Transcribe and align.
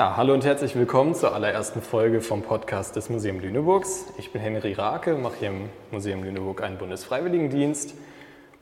Ja, 0.00 0.16
hallo 0.16 0.32
und 0.32 0.46
herzlich 0.46 0.74
willkommen 0.76 1.14
zur 1.14 1.34
allerersten 1.34 1.82
Folge 1.82 2.22
vom 2.22 2.40
Podcast 2.40 2.96
des 2.96 3.10
Museum 3.10 3.38
Lüneburgs. 3.38 4.06
Ich 4.16 4.32
bin 4.32 4.40
Henry 4.40 4.72
Rake, 4.72 5.14
mache 5.16 5.34
hier 5.40 5.48
im 5.48 5.68
Museum 5.90 6.24
Lüneburg 6.24 6.62
einen 6.62 6.78
Bundesfreiwilligendienst. 6.78 7.92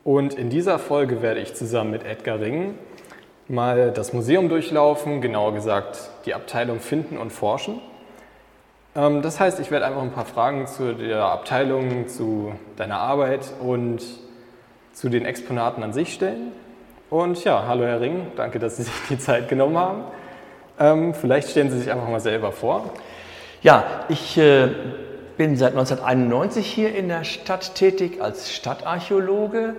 Und 0.03 0.35
in 0.35 0.51
dieser 0.51 0.81
Folge 0.81 1.23
werde 1.23 1.39
ich 1.39 1.55
zusammen 1.55 1.93
mit 1.93 2.05
Edgar 2.05 2.41
Ringen 2.41 2.77
mal 3.47 3.93
das 3.93 4.13
Museum 4.13 4.49
durchlaufen, 4.49 5.21
genauer 5.21 5.55
gesagt 5.55 6.11
die 6.27 6.35
Abteilung 6.35 6.81
Finden 6.81 7.17
und 7.17 7.31
Forschen. 7.31 7.81
Ähm, 8.97 9.23
das 9.23 9.39
heißt, 9.39 9.61
ich 9.61 9.71
werde 9.71 9.87
einfach 9.87 10.03
ein 10.03 10.11
paar 10.11 10.27
Fragen 10.27 10.67
zu 10.67 10.93
der 10.93 11.23
Abteilung, 11.23 12.09
zu 12.09 12.53
deiner 12.75 12.99
Arbeit 12.99 13.53
und 13.61 14.03
zu 14.93 15.09
den 15.09 15.25
Exponaten 15.25 15.85
an 15.85 15.93
sich 15.93 16.13
stellen. 16.13 16.51
Und 17.11 17.45
ja, 17.45 17.65
hallo 17.69 17.85
Herr 17.85 18.01
Ring, 18.01 18.27
danke, 18.35 18.59
dass 18.59 18.79
Sie 18.79 18.83
sich 18.83 18.95
die 19.09 19.19
Zeit 19.19 19.49
genommen 19.49 19.79
haben. 19.79 20.03
Ähm, 20.81 21.15
vielleicht 21.15 21.51
stellen 21.51 21.71
Sie 21.71 21.79
sich 21.79 21.91
einfach 21.91 22.09
mal 22.09 22.21
selber 22.21 22.53
vor. 22.53 22.93
Ja, 23.63 24.05
ich 24.09 24.39
äh, 24.39 24.69
bin 25.37 25.57
seit 25.57 25.73
1991 25.73 26.67
hier 26.67 26.95
in 26.95 27.09
der 27.09 27.25
Stadt 27.25 27.75
tätig 27.75 28.23
als 28.23 28.53
Stadtarchäologe. 28.53 29.75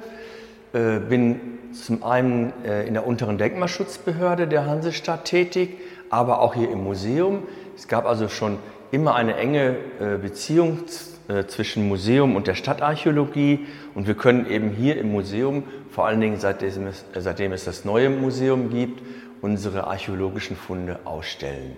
Äh, 0.74 1.00
bin 1.00 1.40
zum 1.74 2.04
einen 2.04 2.52
äh, 2.66 2.86
in 2.86 2.94
der 2.94 3.08
unteren 3.08 3.38
Denkmalschutzbehörde 3.38 4.48
der 4.48 4.66
Hansestadt 4.66 5.26
tätig, 5.26 5.78
aber 6.10 6.42
auch 6.42 6.54
hier 6.54 6.70
im 6.70 6.84
Museum. 6.84 7.44
Es 7.78 7.88
gab 7.88 8.06
also 8.06 8.28
schon 8.28 8.58
immer 8.92 9.16
eine 9.16 9.36
enge 9.36 9.78
äh, 10.00 10.18
Beziehung 10.18 10.80
äh, 11.28 11.46
zwischen 11.46 11.88
Museum 11.88 12.36
und 12.36 12.48
der 12.48 12.56
Stadtarchäologie 12.56 13.68
und 13.96 14.08
wir 14.08 14.16
können 14.16 14.50
eben 14.50 14.72
hier 14.72 14.98
im 14.98 15.12
Museum, 15.12 15.64
vor 15.92 16.08
allen 16.08 16.20
Dingen 16.20 16.40
seitdem 16.40 16.88
es, 16.88 17.06
äh, 17.14 17.22
seitdem 17.22 17.54
es 17.54 17.66
das 17.66 17.86
neue 17.86 18.10
Museum 18.10 18.70
gibt, 18.70 19.02
unsere 19.42 19.88
archäologischen 19.88 20.56
Funde 20.56 21.00
ausstellen. 21.06 21.76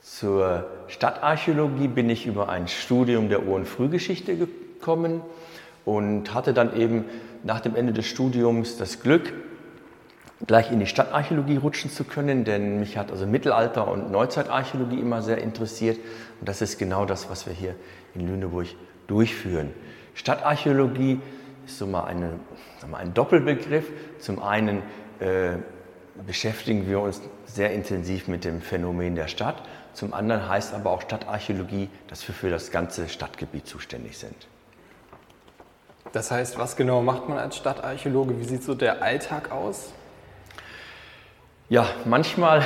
Zur 0.00 0.66
Stadtarchäologie 0.88 1.88
bin 1.88 2.08
ich 2.08 2.26
über 2.26 2.48
ein 2.48 2.68
Studium 2.68 3.28
der 3.28 3.46
Ur- 3.46 3.56
und 3.56 3.66
Frühgeschichte 3.66 4.36
gekommen 4.36 5.22
und 5.84 6.34
hatte 6.34 6.54
dann 6.54 6.76
eben 6.76 7.04
nach 7.44 7.60
dem 7.60 7.76
Ende 7.76 7.92
des 7.92 8.06
Studiums 8.06 8.76
das 8.76 9.00
Glück, 9.00 9.32
gleich 10.46 10.70
in 10.70 10.78
die 10.78 10.86
Stadtarchäologie 10.86 11.56
rutschen 11.56 11.90
zu 11.90 12.04
können, 12.04 12.44
denn 12.44 12.78
mich 12.78 12.96
hat 12.96 13.10
also 13.10 13.26
Mittelalter- 13.26 13.88
und 13.88 14.10
Neuzeitarchäologie 14.12 15.00
immer 15.00 15.20
sehr 15.20 15.38
interessiert 15.38 15.98
und 16.40 16.48
das 16.48 16.62
ist 16.62 16.78
genau 16.78 17.04
das, 17.04 17.28
was 17.28 17.46
wir 17.46 17.52
hier 17.52 17.74
in 18.14 18.26
Lüneburg 18.26 18.68
durchführen. 19.08 19.70
Stadtarchäologie 20.14 21.20
ist 21.66 21.78
so 21.78 21.86
mal, 21.86 22.04
eine, 22.04 22.40
mal 22.90 22.98
ein 22.98 23.14
Doppelbegriff. 23.14 23.86
Zum 24.18 24.42
einen 24.42 24.82
äh, 25.20 25.58
beschäftigen 26.26 26.88
wir 26.88 27.00
uns 27.00 27.20
sehr 27.46 27.72
intensiv 27.72 28.28
mit 28.28 28.44
dem 28.44 28.60
Phänomen 28.60 29.14
der 29.14 29.28
Stadt. 29.28 29.62
Zum 29.92 30.14
anderen 30.14 30.48
heißt 30.48 30.74
aber 30.74 30.90
auch 30.90 31.02
Stadtarchäologie, 31.02 31.88
dass 32.08 32.26
wir 32.26 32.34
für 32.34 32.50
das 32.50 32.70
ganze 32.70 33.08
Stadtgebiet 33.08 33.66
zuständig 33.66 34.18
sind. 34.18 34.36
Das 36.12 36.30
heißt, 36.30 36.58
was 36.58 36.76
genau 36.76 37.02
macht 37.02 37.28
man 37.28 37.38
als 37.38 37.56
Stadtarchäologe? 37.56 38.38
Wie 38.38 38.44
sieht 38.44 38.62
so 38.62 38.74
der 38.74 39.02
Alltag 39.02 39.50
aus? 39.50 39.92
Ja, 41.68 41.86
manchmal 42.06 42.64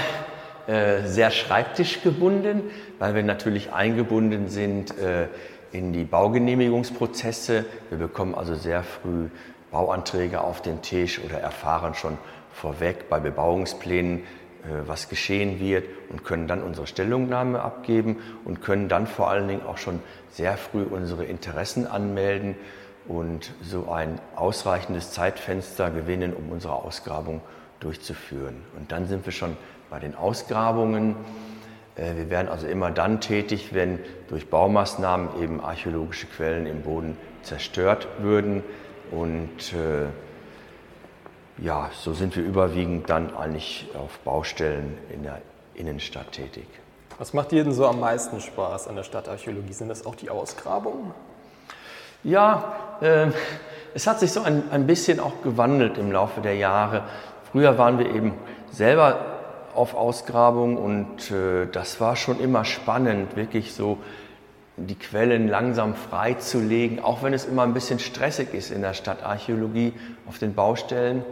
äh, 0.68 1.02
sehr 1.06 1.32
schreibtischgebunden, 1.32 2.62
weil 3.00 3.16
wir 3.16 3.24
natürlich 3.24 3.72
eingebunden 3.72 4.48
sind 4.48 4.96
äh, 4.96 5.26
in 5.72 5.92
die 5.92 6.04
Baugenehmigungsprozesse. 6.04 7.64
Wir 7.88 7.98
bekommen 7.98 8.34
also 8.36 8.54
sehr 8.54 8.84
früh 8.84 9.28
Bauanträge 9.72 10.40
auf 10.42 10.62
den 10.62 10.82
Tisch 10.82 11.20
oder 11.24 11.40
erfahren 11.40 11.94
schon 11.94 12.18
vorweg 12.52 13.08
bei 13.08 13.20
Bebauungsplänen, 13.20 14.20
äh, 14.20 14.86
was 14.86 15.08
geschehen 15.08 15.58
wird 15.58 15.84
und 16.10 16.24
können 16.24 16.46
dann 16.46 16.62
unsere 16.62 16.86
Stellungnahme 16.86 17.60
abgeben 17.60 18.18
und 18.44 18.62
können 18.62 18.88
dann 18.88 19.06
vor 19.06 19.28
allen 19.28 19.48
Dingen 19.48 19.66
auch 19.66 19.78
schon 19.78 20.00
sehr 20.30 20.56
früh 20.56 20.82
unsere 20.82 21.24
Interessen 21.24 21.86
anmelden 21.86 22.54
und 23.06 23.52
so 23.62 23.90
ein 23.90 24.20
ausreichendes 24.36 25.10
Zeitfenster 25.12 25.90
gewinnen, 25.90 26.32
um 26.32 26.50
unsere 26.50 26.74
Ausgrabung 26.74 27.40
durchzuführen. 27.80 28.62
Und 28.76 28.92
dann 28.92 29.08
sind 29.08 29.26
wir 29.26 29.32
schon 29.32 29.56
bei 29.90 29.98
den 29.98 30.14
Ausgrabungen. 30.14 31.16
Äh, 31.96 32.16
wir 32.16 32.30
werden 32.30 32.48
also 32.48 32.66
immer 32.66 32.90
dann 32.90 33.20
tätig, 33.20 33.74
wenn 33.74 33.98
durch 34.28 34.48
Baumaßnahmen 34.48 35.42
eben 35.42 35.60
archäologische 35.60 36.26
Quellen 36.26 36.66
im 36.66 36.82
Boden 36.82 37.16
zerstört 37.42 38.06
würden. 38.20 38.62
Und 39.10 39.72
äh, 39.72 40.06
ja, 41.62 41.90
so 41.94 42.12
sind 42.12 42.36
wir 42.36 42.42
überwiegend 42.42 43.08
dann 43.08 43.34
eigentlich 43.36 43.88
auf 43.94 44.18
Baustellen 44.20 44.98
in 45.12 45.22
der 45.22 45.40
Innenstadt 45.74 46.32
tätig. 46.32 46.66
Was 47.18 47.32
macht 47.32 47.52
dir 47.52 47.62
denn 47.62 47.72
so 47.72 47.86
am 47.86 48.00
meisten 48.00 48.40
Spaß 48.40 48.88
an 48.88 48.96
der 48.96 49.04
Stadtarchäologie? 49.04 49.72
Sind 49.72 49.88
das 49.88 50.04
auch 50.04 50.14
die 50.14 50.28
Ausgrabungen? 50.28 51.12
Ja, 52.24 52.98
äh, 53.00 53.28
es 53.94 54.06
hat 54.06 54.20
sich 54.20 54.32
so 54.32 54.42
ein, 54.42 54.64
ein 54.70 54.86
bisschen 54.86 55.20
auch 55.20 55.42
gewandelt 55.42 55.98
im 55.98 56.10
Laufe 56.10 56.40
der 56.40 56.56
Jahre. 56.56 57.04
Früher 57.50 57.78
waren 57.78 57.98
wir 57.98 58.12
eben 58.12 58.34
selber 58.70 59.20
auf 59.74 59.94
Ausgrabung 59.94 60.76
und 60.76 61.30
äh, 61.30 61.66
das 61.70 62.00
war 62.00 62.16
schon 62.16 62.40
immer 62.40 62.64
spannend, 62.64 63.36
wirklich 63.36 63.72
so 63.72 63.98
die 64.76 64.94
Quellen 64.94 65.48
langsam 65.48 65.94
freizulegen, 65.94 67.00
auch 67.00 67.22
wenn 67.22 67.34
es 67.34 67.44
immer 67.44 67.62
ein 67.62 67.74
bisschen 67.74 67.98
stressig 67.98 68.54
ist 68.54 68.70
in 68.70 68.82
der 68.82 68.94
Stadtarchäologie 68.94 69.92
auf 70.26 70.38
den 70.38 70.54
Baustellen. 70.54 71.24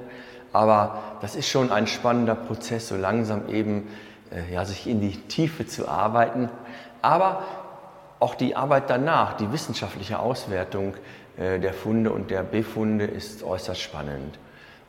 Aber 0.52 0.98
das 1.20 1.36
ist 1.36 1.48
schon 1.48 1.70
ein 1.70 1.86
spannender 1.86 2.34
Prozess, 2.34 2.88
so 2.88 2.96
langsam 2.96 3.48
eben 3.48 3.88
äh, 4.30 4.52
ja, 4.52 4.64
sich 4.64 4.86
in 4.86 5.00
die 5.00 5.16
Tiefe 5.16 5.66
zu 5.66 5.88
arbeiten. 5.88 6.48
Aber 7.02 7.42
auch 8.18 8.34
die 8.34 8.56
Arbeit 8.56 8.90
danach, 8.90 9.36
die 9.36 9.52
wissenschaftliche 9.52 10.18
Auswertung 10.18 10.94
äh, 11.36 11.58
der 11.58 11.72
Funde 11.72 12.12
und 12.12 12.30
der 12.30 12.42
Befunde 12.42 13.04
ist 13.04 13.42
äußerst 13.42 13.80
spannend. 13.80 14.38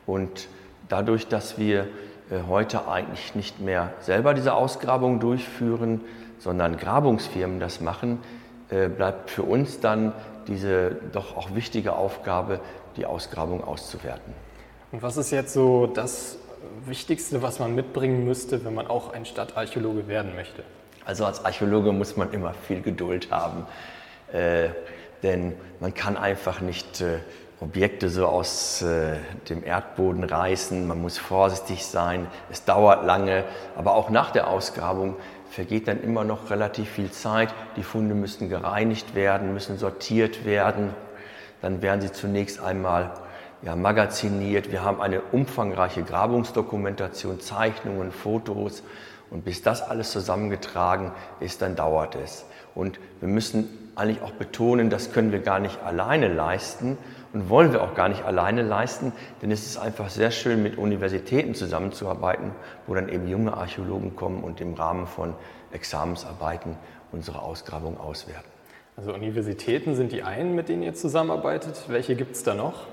Und 0.06 0.48
dadurch, 0.88 1.28
dass 1.28 1.58
wir 1.58 1.86
äh, 2.30 2.42
heute 2.48 2.88
eigentlich 2.88 3.34
nicht 3.34 3.60
mehr 3.60 3.92
selber 4.00 4.34
diese 4.34 4.54
Ausgrabung 4.54 5.20
durchführen, 5.20 6.00
sondern 6.38 6.76
Grabungsfirmen 6.76 7.60
das 7.60 7.80
machen, 7.80 8.18
äh, 8.68 8.88
bleibt 8.88 9.30
für 9.30 9.42
uns 9.42 9.80
dann 9.80 10.12
diese 10.48 10.96
doch 11.12 11.36
auch 11.36 11.54
wichtige 11.54 11.94
Aufgabe, 11.94 12.60
die 12.96 13.06
Ausgrabung 13.06 13.64
auszuwerten. 13.64 14.34
Und 14.92 15.02
was 15.02 15.16
ist 15.16 15.30
jetzt 15.30 15.54
so 15.54 15.86
das 15.86 16.36
Wichtigste, 16.84 17.40
was 17.40 17.58
man 17.58 17.74
mitbringen 17.74 18.26
müsste, 18.26 18.62
wenn 18.64 18.74
man 18.74 18.86
auch 18.86 19.14
ein 19.14 19.24
Stadtarchäologe 19.24 20.06
werden 20.06 20.34
möchte? 20.34 20.62
Also 21.06 21.24
als 21.24 21.44
Archäologe 21.44 21.92
muss 21.92 22.18
man 22.18 22.30
immer 22.32 22.52
viel 22.52 22.82
Geduld 22.82 23.30
haben, 23.30 23.66
äh, 24.32 24.68
denn 25.22 25.54
man 25.80 25.94
kann 25.94 26.18
einfach 26.18 26.60
nicht 26.60 27.00
äh, 27.00 27.18
Objekte 27.60 28.10
so 28.10 28.26
aus 28.26 28.82
äh, 28.82 29.16
dem 29.48 29.64
Erdboden 29.64 30.24
reißen, 30.24 30.86
man 30.86 31.00
muss 31.00 31.16
vorsichtig 31.16 31.86
sein, 31.86 32.26
es 32.50 32.64
dauert 32.64 33.04
lange, 33.06 33.44
aber 33.76 33.96
auch 33.96 34.10
nach 34.10 34.30
der 34.30 34.48
Ausgrabung 34.48 35.16
vergeht 35.50 35.88
dann 35.88 36.02
immer 36.02 36.24
noch 36.24 36.50
relativ 36.50 36.90
viel 36.90 37.10
Zeit. 37.10 37.54
Die 37.76 37.82
Funde 37.82 38.14
müssen 38.14 38.48
gereinigt 38.48 39.14
werden, 39.14 39.54
müssen 39.54 39.78
sortiert 39.78 40.44
werden, 40.44 40.90
dann 41.62 41.80
werden 41.80 42.02
sie 42.02 42.12
zunächst 42.12 42.60
einmal 42.60 43.12
ja, 43.62 43.76
magaziniert. 43.76 44.72
Wir 44.72 44.82
haben 44.82 45.00
eine 45.00 45.20
umfangreiche 45.20 46.02
Grabungsdokumentation, 46.02 47.40
Zeichnungen, 47.40 48.10
Fotos 48.10 48.82
und 49.30 49.44
bis 49.44 49.62
das 49.62 49.82
alles 49.82 50.10
zusammengetragen 50.10 51.12
ist, 51.40 51.62
dann 51.62 51.76
dauert 51.76 52.16
es. 52.16 52.44
Und 52.74 52.98
wir 53.20 53.28
müssen 53.28 53.68
eigentlich 53.94 54.22
auch 54.22 54.32
betonen, 54.32 54.90
das 54.90 55.12
können 55.12 55.32
wir 55.32 55.40
gar 55.40 55.58
nicht 55.58 55.82
alleine 55.82 56.28
leisten 56.28 56.96
und 57.32 57.48
wollen 57.48 57.72
wir 57.72 57.82
auch 57.82 57.94
gar 57.94 58.08
nicht 58.08 58.24
alleine 58.24 58.62
leisten, 58.62 59.12
denn 59.40 59.50
es 59.50 59.66
ist 59.66 59.76
einfach 59.76 60.10
sehr 60.10 60.30
schön, 60.30 60.62
mit 60.62 60.78
Universitäten 60.78 61.54
zusammenzuarbeiten, 61.54 62.52
wo 62.86 62.94
dann 62.94 63.08
eben 63.08 63.28
junge 63.28 63.54
Archäologen 63.54 64.16
kommen 64.16 64.42
und 64.42 64.60
im 64.60 64.74
Rahmen 64.74 65.06
von 65.06 65.34
Examensarbeiten 65.72 66.76
unsere 67.12 67.42
Ausgrabung 67.42 67.98
auswerten. 67.98 68.48
Also 68.96 69.14
Universitäten 69.14 69.94
sind 69.94 70.12
die 70.12 70.22
einen, 70.22 70.54
mit 70.54 70.68
denen 70.68 70.82
ihr 70.82 70.94
zusammenarbeitet. 70.94 71.84
Welche 71.88 72.14
gibt 72.16 72.36
es 72.36 72.42
da 72.42 72.54
noch? 72.54 72.86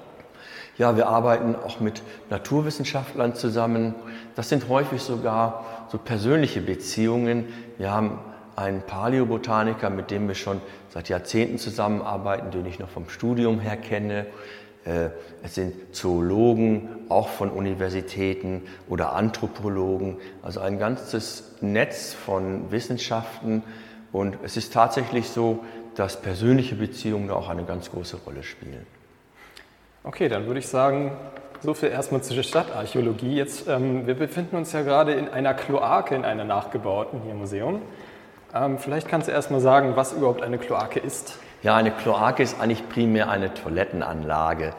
Ja, 0.80 0.96
wir 0.96 1.08
arbeiten 1.10 1.58
auch 1.58 1.82
mit 1.82 2.02
Naturwissenschaftlern 2.30 3.36
zusammen. 3.36 3.96
Das 4.36 4.48
sind 4.48 4.70
häufig 4.70 5.02
sogar 5.02 5.66
so 5.92 5.98
persönliche 5.98 6.62
Beziehungen. 6.62 7.48
Wir 7.78 7.92
haben 7.92 8.18
einen 8.56 8.82
Paläobotaniker, 8.84 9.90
mit 9.90 10.10
dem 10.10 10.30
wir 10.30 10.36
schon 10.36 10.62
seit 10.88 11.10
Jahrzehnten 11.10 11.58
zusammenarbeiten, 11.58 12.52
den 12.52 12.66
ich 12.66 12.80
noch 12.80 12.88
vom 12.88 13.10
Studium 13.10 13.60
her 13.60 13.76
kenne. 13.76 14.26
Äh, 14.86 15.10
es 15.44 15.56
sind 15.56 15.94
Zoologen, 15.94 16.88
auch 17.10 17.28
von 17.28 17.50
Universitäten 17.50 18.62
oder 18.88 19.12
Anthropologen, 19.12 20.16
also 20.42 20.62
ein 20.62 20.80
ganzes 20.80 21.56
Netz 21.60 22.14
von 22.14 22.72
Wissenschaften. 22.72 23.64
Und 24.14 24.38
es 24.44 24.56
ist 24.56 24.72
tatsächlich 24.72 25.28
so, 25.28 25.60
dass 25.96 26.22
persönliche 26.22 26.76
Beziehungen 26.76 27.28
da 27.28 27.34
auch 27.34 27.50
eine 27.50 27.66
ganz 27.66 27.92
große 27.92 28.16
Rolle 28.26 28.44
spielen. 28.44 28.88
Okay, 30.02 30.30
dann 30.30 30.46
würde 30.48 30.60
ich 30.60 30.68
sagen, 30.68 31.12
so 31.62 31.74
viel 31.74 31.90
erstmal 31.90 32.22
zur 32.22 32.42
Stadtarchäologie. 32.42 33.36
Jetzt, 33.36 33.68
ähm, 33.68 34.08
wir 34.08 34.14
befinden 34.16 34.56
uns 34.56 34.72
ja 34.72 34.82
gerade 34.82 35.12
in 35.12 35.28
einer 35.28 35.54
Kloake, 35.54 36.16
in 36.16 36.24
einer 36.24 36.46
nachgebauten 36.46 37.22
hier 37.22 37.34
im 37.34 37.40
Museum. 37.40 37.82
Ähm, 38.56 38.78
vielleicht 38.78 39.10
kannst 39.10 39.28
du 39.28 39.34
erstmal 39.34 39.60
sagen, 39.60 39.98
was 39.98 40.14
überhaupt 40.14 40.42
eine 40.42 40.58
Kloake 40.58 41.02
ist. 41.02 41.38
Ja, 41.64 41.76
eine 41.76 41.92
Kloake 41.92 42.42
ist 42.42 42.62
eigentlich 42.62 42.88
primär 42.88 43.30
eine 43.30 43.54
Toilettenanlage. 43.54 44.74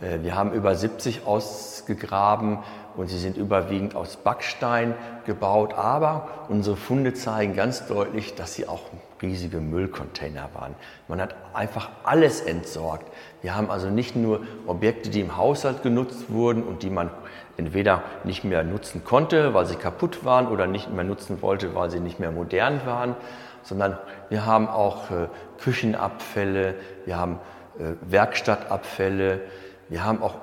Äh, 0.00 0.22
wir 0.22 0.36
haben 0.36 0.52
über 0.52 0.76
70 0.76 1.26
ausgegraben 1.26 2.60
und 2.96 3.08
sie 3.08 3.18
sind 3.18 3.36
überwiegend 3.36 3.96
aus 3.96 4.16
Backstein 4.16 4.94
gebaut, 5.26 5.74
aber 5.74 6.46
unsere 6.48 6.76
Funde 6.76 7.14
zeigen 7.14 7.56
ganz 7.56 7.88
deutlich, 7.88 8.36
dass 8.36 8.54
sie 8.54 8.68
auch 8.68 8.82
riesige 9.22 9.58
Müllcontainer 9.58 10.50
waren. 10.54 10.74
Man 11.08 11.20
hat 11.20 11.34
einfach 11.54 11.90
alles 12.04 12.40
entsorgt. 12.40 13.10
Wir 13.40 13.56
haben 13.56 13.70
also 13.70 13.88
nicht 13.88 14.16
nur 14.16 14.42
Objekte, 14.66 15.08
die 15.10 15.20
im 15.20 15.36
Haushalt 15.36 15.82
genutzt 15.82 16.24
wurden 16.28 16.62
und 16.62 16.82
die 16.82 16.90
man 16.90 17.10
entweder 17.56 18.02
nicht 18.24 18.44
mehr 18.44 18.64
nutzen 18.64 19.04
konnte, 19.04 19.54
weil 19.54 19.66
sie 19.66 19.76
kaputt 19.76 20.24
waren 20.24 20.48
oder 20.48 20.66
nicht 20.66 20.90
mehr 20.92 21.04
nutzen 21.04 21.42
wollte, 21.42 21.74
weil 21.74 21.90
sie 21.90 22.00
nicht 22.00 22.18
mehr 22.18 22.32
modern 22.32 22.84
waren, 22.84 23.14
sondern 23.62 23.96
wir 24.28 24.44
haben 24.46 24.68
auch 24.68 25.10
äh, 25.10 25.28
Küchenabfälle, 25.62 26.74
wir 27.04 27.16
haben 27.16 27.38
äh, 27.78 27.92
Werkstattabfälle, 28.10 29.40
wir 29.88 30.04
haben 30.04 30.22
auch 30.22 30.34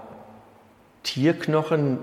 Tierknochen 1.04 1.98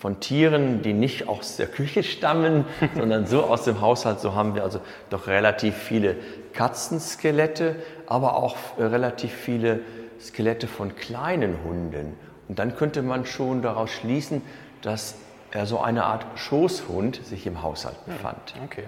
von 0.00 0.18
Tieren, 0.18 0.80
die 0.80 0.94
nicht 0.94 1.28
aus 1.28 1.56
der 1.56 1.66
Küche 1.66 2.02
stammen, 2.02 2.64
sondern 2.96 3.26
so 3.26 3.44
aus 3.44 3.64
dem 3.64 3.82
Haushalt. 3.82 4.18
So 4.18 4.34
haben 4.34 4.54
wir 4.54 4.64
also 4.64 4.80
doch 5.10 5.26
relativ 5.26 5.76
viele 5.76 6.16
Katzenskelette, 6.54 7.76
aber 8.06 8.36
auch 8.36 8.56
äh, 8.78 8.84
relativ 8.84 9.32
viele 9.32 9.80
Skelette 10.18 10.66
von 10.66 10.96
kleinen 10.96 11.58
Hunden. 11.64 12.16
Und 12.48 12.58
dann 12.58 12.76
könnte 12.76 13.02
man 13.02 13.26
schon 13.26 13.60
daraus 13.60 13.90
schließen, 13.90 14.42
dass 14.80 15.16
er 15.50 15.66
so 15.66 15.80
eine 15.80 16.04
Art 16.04 16.24
Schoßhund 16.34 17.24
sich 17.24 17.46
im 17.46 17.62
Haushalt 17.62 17.96
befand. 18.06 18.54
Okay. 18.64 18.84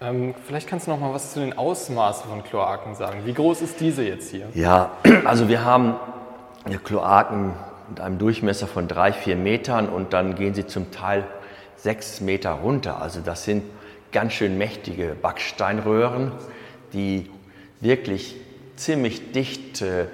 Ähm, 0.00 0.34
vielleicht 0.46 0.68
kannst 0.68 0.86
du 0.86 0.92
noch 0.92 1.00
mal 1.00 1.12
was 1.12 1.32
zu 1.32 1.40
den 1.40 1.58
Ausmaßen 1.58 2.30
von 2.30 2.44
Kloaken 2.44 2.94
sagen. 2.94 3.22
Wie 3.24 3.34
groß 3.34 3.60
ist 3.62 3.80
diese 3.80 4.04
jetzt 4.04 4.30
hier? 4.30 4.48
Ja, 4.54 4.92
also 5.24 5.48
wir 5.48 5.64
haben 5.64 5.96
Kloaken 6.84 7.54
mit 7.92 8.00
einem 8.00 8.16
Durchmesser 8.18 8.66
von 8.66 8.88
drei, 8.88 9.12
vier 9.12 9.36
Metern 9.36 9.90
und 9.90 10.14
dann 10.14 10.34
gehen 10.34 10.54
sie 10.54 10.66
zum 10.66 10.90
Teil 10.92 11.24
sechs 11.76 12.22
Meter 12.22 12.52
runter. 12.52 13.02
Also 13.02 13.20
das 13.20 13.44
sind 13.44 13.64
ganz 14.12 14.32
schön 14.32 14.56
mächtige 14.56 15.14
Backsteinröhren, 15.20 16.32
die 16.94 17.28
wirklich 17.80 18.36
ziemlich 18.76 19.32
dicht 19.32 19.82
äh, 19.82 20.06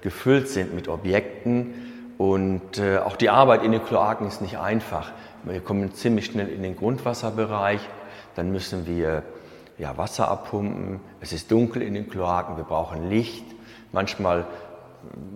gefüllt 0.00 0.48
sind 0.48 0.74
mit 0.74 0.86
Objekten. 0.86 1.74
Und 2.18 2.78
äh, 2.78 2.98
auch 2.98 3.16
die 3.16 3.30
Arbeit 3.30 3.64
in 3.64 3.72
den 3.72 3.84
Kloaken 3.84 4.28
ist 4.28 4.40
nicht 4.40 4.58
einfach. 4.58 5.10
Wir 5.42 5.58
kommen 5.58 5.92
ziemlich 5.92 6.26
schnell 6.26 6.48
in 6.48 6.62
den 6.62 6.76
Grundwasserbereich. 6.76 7.80
Dann 8.36 8.52
müssen 8.52 8.86
wir 8.86 9.24
ja, 9.76 9.96
Wasser 9.98 10.28
abpumpen. 10.28 11.00
Es 11.20 11.32
ist 11.32 11.50
dunkel 11.50 11.82
in 11.82 11.94
den 11.94 12.08
Kloaken, 12.08 12.56
wir 12.56 12.64
brauchen 12.64 13.10
Licht. 13.10 13.44
Manchmal, 13.90 14.46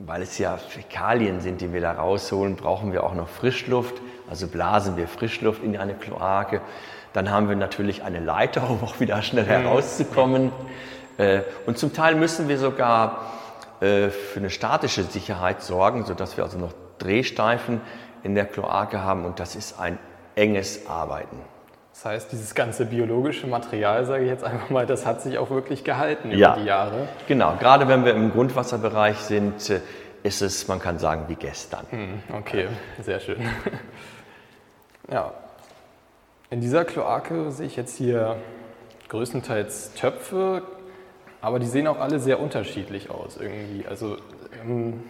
weil 0.06 0.22
es 0.22 0.38
ja 0.38 0.56
Fäkalien 0.56 1.40
sind, 1.40 1.60
die 1.60 1.72
wir 1.72 1.80
da 1.80 1.92
rausholen, 1.92 2.56
brauchen 2.56 2.92
wir 2.92 3.04
auch 3.04 3.14
noch 3.14 3.28
Frischluft. 3.28 3.94
Also 4.28 4.46
blasen 4.46 4.96
wir 4.96 5.08
Frischluft 5.08 5.62
in 5.62 5.76
eine 5.76 5.94
Kloake. 5.94 6.60
Dann 7.12 7.30
haben 7.30 7.48
wir 7.48 7.56
natürlich 7.56 8.02
eine 8.02 8.20
Leiter, 8.20 8.68
um 8.70 8.82
auch 8.82 9.00
wieder 9.00 9.22
schnell 9.22 9.44
mhm. 9.44 9.48
herauszukommen. 9.48 10.52
Äh, 11.18 11.42
und 11.66 11.78
zum 11.78 11.92
Teil 11.92 12.14
müssen 12.14 12.48
wir 12.48 12.58
sogar 12.58 13.32
äh, 13.80 14.08
für 14.08 14.40
eine 14.40 14.50
statische 14.50 15.02
Sicherheit 15.04 15.62
sorgen, 15.62 16.04
sodass 16.04 16.36
wir 16.36 16.44
also 16.44 16.58
noch 16.58 16.72
Drehsteifen 16.98 17.80
in 18.22 18.34
der 18.34 18.46
Kloake 18.46 19.02
haben. 19.02 19.24
Und 19.24 19.40
das 19.40 19.56
ist 19.56 19.78
ein 19.78 19.98
enges 20.34 20.86
Arbeiten. 20.86 21.38
Das 21.98 22.04
heißt, 22.04 22.30
dieses 22.30 22.54
ganze 22.54 22.86
biologische 22.86 23.48
Material, 23.48 24.06
sage 24.06 24.22
ich 24.22 24.30
jetzt 24.30 24.44
einfach 24.44 24.70
mal, 24.70 24.86
das 24.86 25.04
hat 25.04 25.20
sich 25.20 25.36
auch 25.36 25.50
wirklich 25.50 25.82
gehalten 25.82 26.30
über 26.30 26.56
die 26.56 26.64
Jahre. 26.64 27.08
Genau, 27.26 27.56
gerade 27.58 27.88
wenn 27.88 28.04
wir 28.04 28.14
im 28.14 28.30
Grundwasserbereich 28.30 29.16
sind, 29.16 29.68
äh, 29.68 29.80
ist 30.22 30.40
es, 30.40 30.68
man 30.68 30.78
kann 30.78 31.00
sagen, 31.00 31.24
wie 31.26 31.34
gestern. 31.34 31.86
Hm, 31.90 32.22
okay, 32.38 32.68
sehr 33.02 33.18
schön. 33.18 33.38
Ja, 35.10 35.32
in 36.50 36.60
dieser 36.60 36.84
Kloake 36.84 37.50
sehe 37.50 37.66
ich 37.66 37.76
jetzt 37.76 37.96
hier 37.96 38.36
größtenteils 39.08 39.94
Töpfe, 39.94 40.62
aber 41.40 41.58
die 41.58 41.66
sehen 41.66 41.86
auch 41.86 41.98
alle 41.98 42.20
sehr 42.20 42.40
unterschiedlich 42.40 43.08
aus 43.08 43.38
irgendwie. 43.38 43.86
Also 43.88 44.18
ähm, 44.62 45.02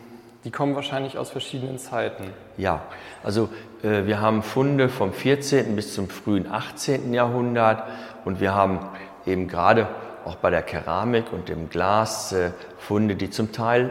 die 0.45 0.51
kommen 0.51 0.75
wahrscheinlich 0.75 1.19
aus 1.19 1.31
verschiedenen 1.31 1.79
Zeiten. 1.79 2.25
Ja, 2.57 2.83
also 3.23 3.49
äh, 3.83 4.07
wir 4.07 4.21
haben 4.21 4.43
Funde 4.43 4.89
vom 4.89 5.13
14. 5.13 5.75
bis 5.75 5.95
zum 5.95 6.09
frühen 6.09 6.51
18. 6.51 7.13
Jahrhundert 7.13 7.83
und 8.25 8.41
wir 8.41 8.55
haben 8.55 8.81
eben 9.27 9.49
gerade 9.49 9.89
auch 10.25 10.37
bei 10.37 10.51
der 10.51 10.63
Keramik 10.63 11.33
und 11.33 11.49
dem 11.49 11.69
Glas 11.71 12.33
äh, 12.33 12.53
Funde, 12.79 13.17
die 13.17 13.31
zum 13.31 13.53
Teil 13.53 13.91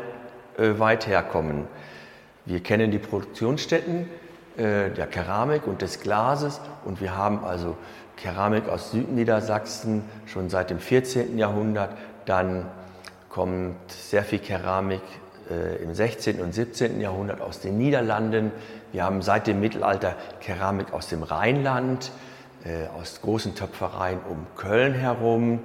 äh, 0.57 0.79
weit 0.79 1.07
herkommen. 1.07 1.67
Wir 2.45 2.61
kennen 2.61 2.91
die 2.91 2.99
Produktionsstätten 2.99 4.07
äh, 4.55 4.89
der 4.89 5.07
Keramik 5.07 5.67
und 5.67 5.81
des 5.81 5.99
Glases 5.99 6.61
und 6.85 7.01
wir 7.01 7.17
haben 7.17 7.43
also 7.43 7.75
Keramik 8.15 8.69
aus 8.69 8.91
Südniedersachsen 8.91 10.03
schon 10.25 10.49
seit 10.49 10.69
dem 10.69 10.79
14. 10.79 11.37
Jahrhundert. 11.37 11.91
Dann 12.25 12.65
kommt 13.29 13.91
sehr 13.91 14.23
viel 14.23 14.39
Keramik 14.39 15.01
äh, 15.49 15.81
im 15.83 15.93
16. 15.93 16.41
und 16.41 16.53
17. 16.53 17.01
Jahrhundert 17.01 17.41
aus 17.41 17.59
den 17.59 17.77
Niederlanden. 17.77 18.51
Wir 18.91 19.03
haben 19.03 19.21
seit 19.21 19.47
dem 19.47 19.59
Mittelalter 19.59 20.15
Keramik 20.39 20.93
aus 20.93 21.07
dem 21.07 21.23
Rheinland, 21.23 22.11
äh, 22.63 22.87
aus 22.99 23.21
großen 23.21 23.55
Töpfereien 23.55 24.19
um 24.29 24.47
Köln 24.55 24.93
herum. 24.93 25.59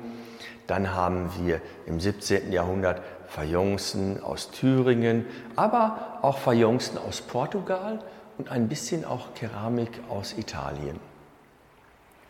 Dann 0.67 0.94
haben 0.94 1.31
wir 1.40 1.61
im 1.87 2.00
17. 2.00 2.52
Jahrhundert 2.52 3.02
Fayencen 3.26 4.23
aus 4.23 4.50
Thüringen, 4.50 5.26
aber 5.56 6.19
auch 6.23 6.38
Fayencen 6.38 6.99
aus 6.99 7.20
Portugal 7.20 8.00
und 8.38 8.50
ein 8.50 8.69
bisschen 8.69 9.05
auch 9.05 9.34
Keramik 9.34 9.90
aus 10.08 10.37
Italien. 10.37 11.00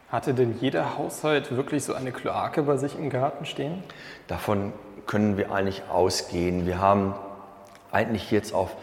Hatte 0.09 0.35
denn 0.35 0.59
jeder 0.61 0.99
Haushalt 0.99 1.57
wirklich 1.57 1.85
so 1.85 1.95
eine 1.95 2.13
Kloake 2.13 2.63
bei 2.65 2.77
sich 2.77 2.99
im 2.99 3.09
Garten 3.09 3.47
stehen? 3.47 3.83
Davon 4.29 4.73
können 5.07 5.37
wir 5.37 5.51
eigentlich 5.51 5.83
ausgehen. 5.91 6.67
Wir 6.67 6.79
haben 6.79 7.15
eigentlich 7.93 8.31
jetzt 8.31 8.53
auf 8.55 8.77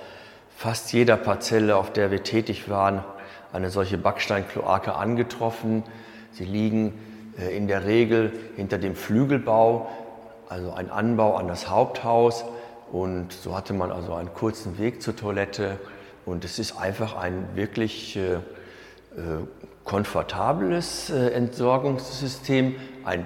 fast 0.56 0.94
jeder 0.94 1.18
Parzelle, 1.18 1.76
auf 1.76 1.92
der 1.92 2.12
wir 2.12 2.24
tätig 2.24 2.70
waren, 2.70 3.04
eine 3.52 3.70
solche 3.70 3.98
Backsteinkloake 3.98 4.94
angetroffen. 4.94 5.84
Sie 6.32 6.46
liegen 6.46 6.94
äh, 7.40 7.56
in 7.56 7.68
der 7.68 7.86
Regel 7.86 8.32
hinter 8.56 8.78
dem 8.78 8.96
Flügelbau, 8.96 9.90
also 10.48 10.72
ein 10.72 10.92
Anbau 10.92 11.36
an 11.36 11.48
das 11.48 11.70
Haupthaus. 11.70 12.46
Und 12.92 13.34
so 13.34 13.56
hatte 13.56 13.74
man 13.74 13.92
also 13.92 14.14
einen 14.14 14.34
kurzen 14.34 14.78
Weg 14.78 15.02
zur 15.02 15.16
Toilette. 15.16 15.78
Und 16.26 16.46
es 16.46 16.60
ist 16.60 16.78
einfach 16.78 17.16
ein 17.16 17.50
wirklich 17.56 18.16
äh, 18.18 18.34
äh 18.34 18.40
komfortables 19.86 21.10
äh, 21.10 21.30
Entsorgungssystem, 21.30 22.76
ein 23.06 23.26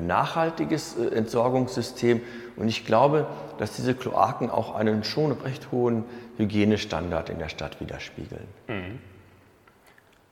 nachhaltiges 0.00 0.96
Entsorgungssystem. 0.96 2.22
Und 2.58 2.68
ich 2.68 2.84
glaube, 2.84 3.26
dass 3.58 3.72
diese 3.76 3.94
Kloaken 3.94 4.50
auch 4.50 4.74
einen 4.74 5.04
schon 5.04 5.32
recht 5.32 5.70
hohen 5.70 6.04
Hygienestandard 6.38 7.30
in 7.30 7.38
der 7.38 7.48
Stadt 7.48 7.80
widerspiegeln. 7.80 8.46
Mhm. 8.66 8.98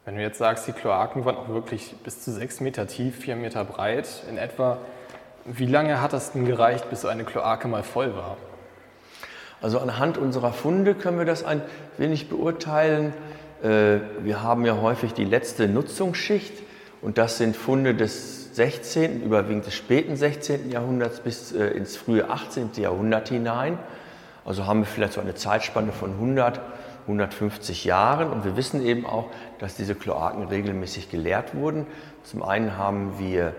Wenn 0.04 0.16
du 0.16 0.22
jetzt 0.22 0.38
sagst, 0.38 0.66
die 0.66 0.72
Kloaken 0.72 1.24
waren 1.24 1.36
auch 1.36 1.48
wirklich 1.48 1.94
bis 2.04 2.22
zu 2.22 2.32
sechs 2.32 2.60
Meter 2.60 2.86
tief, 2.86 3.16
vier 3.16 3.36
Meter 3.36 3.64
breit 3.64 4.24
in 4.28 4.38
etwa, 4.38 4.78
wie 5.44 5.66
lange 5.66 6.00
hat 6.00 6.12
das 6.12 6.32
denn 6.32 6.44
gereicht, 6.44 6.90
bis 6.90 7.02
so 7.02 7.08
eine 7.08 7.24
Kloake 7.24 7.68
mal 7.68 7.82
voll 7.82 8.14
war? 8.16 8.36
Also 9.62 9.78
anhand 9.78 10.18
unserer 10.18 10.52
Funde 10.52 10.94
können 10.94 11.18
wir 11.18 11.24
das 11.24 11.44
ein 11.44 11.62
wenig 11.96 12.28
beurteilen. 12.28 13.14
Äh, 13.62 13.98
wir 14.22 14.42
haben 14.42 14.66
ja 14.66 14.80
häufig 14.80 15.14
die 15.14 15.24
letzte 15.24 15.66
Nutzungsschicht 15.68 16.62
und 17.06 17.18
das 17.18 17.38
sind 17.38 17.54
Funde 17.54 17.94
des 17.94 18.56
16., 18.56 19.22
überwiegend 19.22 19.64
des 19.64 19.74
späten 19.74 20.16
16. 20.16 20.72
Jahrhunderts 20.72 21.20
bis 21.20 21.52
äh, 21.52 21.68
ins 21.68 21.96
frühe 21.96 22.28
18. 22.28 22.70
Jahrhundert 22.78 23.28
hinein. 23.28 23.78
Also 24.44 24.66
haben 24.66 24.80
wir 24.80 24.86
vielleicht 24.86 25.12
so 25.12 25.20
eine 25.20 25.36
Zeitspanne 25.36 25.92
von 25.92 26.14
100, 26.14 26.60
150 27.02 27.84
Jahren. 27.84 28.28
Und 28.28 28.44
wir 28.44 28.56
wissen 28.56 28.84
eben 28.84 29.06
auch, 29.06 29.26
dass 29.60 29.76
diese 29.76 29.94
Kloaken 29.94 30.48
regelmäßig 30.48 31.08
geleert 31.08 31.54
wurden. 31.54 31.86
Zum 32.24 32.42
einen 32.42 32.76
haben 32.76 33.20
wir 33.20 33.54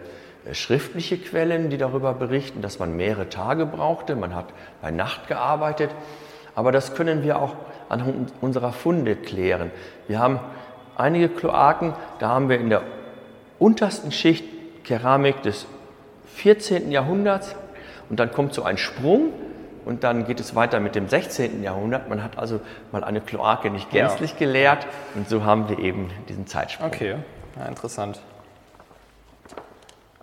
äh, 0.46 0.54
schriftliche 0.54 1.18
Quellen, 1.18 1.70
die 1.70 1.78
darüber 1.78 2.14
berichten, 2.14 2.62
dass 2.62 2.80
man 2.80 2.98
mehrere 2.98 3.30
Tage 3.30 3.66
brauchte. 3.66 4.18
Man 4.18 4.36
hat 4.36 4.48
bei 4.82 4.92
Nacht 4.92 5.30
gearbeitet. 5.30 5.92
Aber 6.54 6.74
das 6.74 6.96
können 6.96 7.24
wir 7.24 7.40
auch 7.40 7.56
anhand 7.88 8.34
unserer 8.42 8.74
Funde 8.74 9.16
klären. 9.16 9.72
Wir 10.10 10.20
haben 10.20 10.42
einige 10.98 11.30
Kloaken, 11.30 11.94
da 12.20 12.28
haben 12.28 12.50
wir 12.50 12.60
in 12.60 12.70
der 12.70 12.82
untersten 13.60 14.12
Schicht 14.12 14.46
Keramik 14.84 15.42
des 15.42 15.66
14. 16.36 16.92
Jahrhunderts 16.92 17.56
und 18.10 18.20
dann 18.20 18.32
kommt 18.32 18.54
so 18.54 18.64
ein 18.64 18.78
Sprung 18.78 19.34
und 19.86 20.04
dann 20.04 20.26
geht 20.26 20.40
es 20.40 20.56
weiter 20.56 20.80
mit 20.80 20.96
dem 20.96 21.08
16. 21.08 21.64
Jahrhundert. 21.64 22.10
Man 22.10 22.24
hat 22.24 22.38
also 22.38 22.60
mal 22.92 23.04
eine 23.04 23.22
Kloake 23.22 23.70
nicht 23.70 23.90
gänzlich 23.90 24.32
ja. 24.32 24.38
geleert 24.38 24.88
und 25.16 25.30
so 25.30 25.44
haben 25.44 25.70
wir 25.70 25.80
eben 25.80 26.10
diesen 26.30 26.48
Zeitsprung. 26.48 26.88
Okay, 26.88 27.16
ja, 27.58 27.66
interessant. 27.66 28.20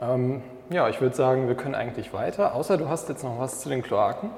Ähm, 0.01 0.43
ja, 0.71 0.89
ich 0.89 1.01
würde 1.01 1.15
sagen, 1.15 1.49
wir 1.49 1.55
können 1.55 1.75
eigentlich 1.75 2.13
weiter, 2.13 2.55
außer 2.55 2.77
du 2.77 2.89
hast 2.89 3.09
jetzt 3.09 3.25
noch 3.25 3.39
was 3.39 3.61
zu 3.61 3.69
den 3.69 3.83
Kloaken. 3.83 4.31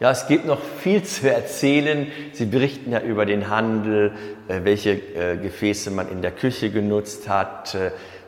Ja, 0.00 0.10
es 0.10 0.26
gibt 0.26 0.46
noch 0.46 0.60
viel 0.60 1.04
zu 1.04 1.30
erzählen. 1.30 2.10
Sie 2.32 2.46
berichten 2.46 2.90
ja 2.90 3.00
über 3.00 3.24
den 3.24 3.48
Handel, 3.48 4.12
äh, 4.48 4.60
welche 4.64 4.90
äh, 4.90 5.36
Gefäße 5.36 5.92
man 5.92 6.10
in 6.10 6.22
der 6.22 6.32
Küche 6.32 6.70
genutzt 6.70 7.28
hat. 7.28 7.76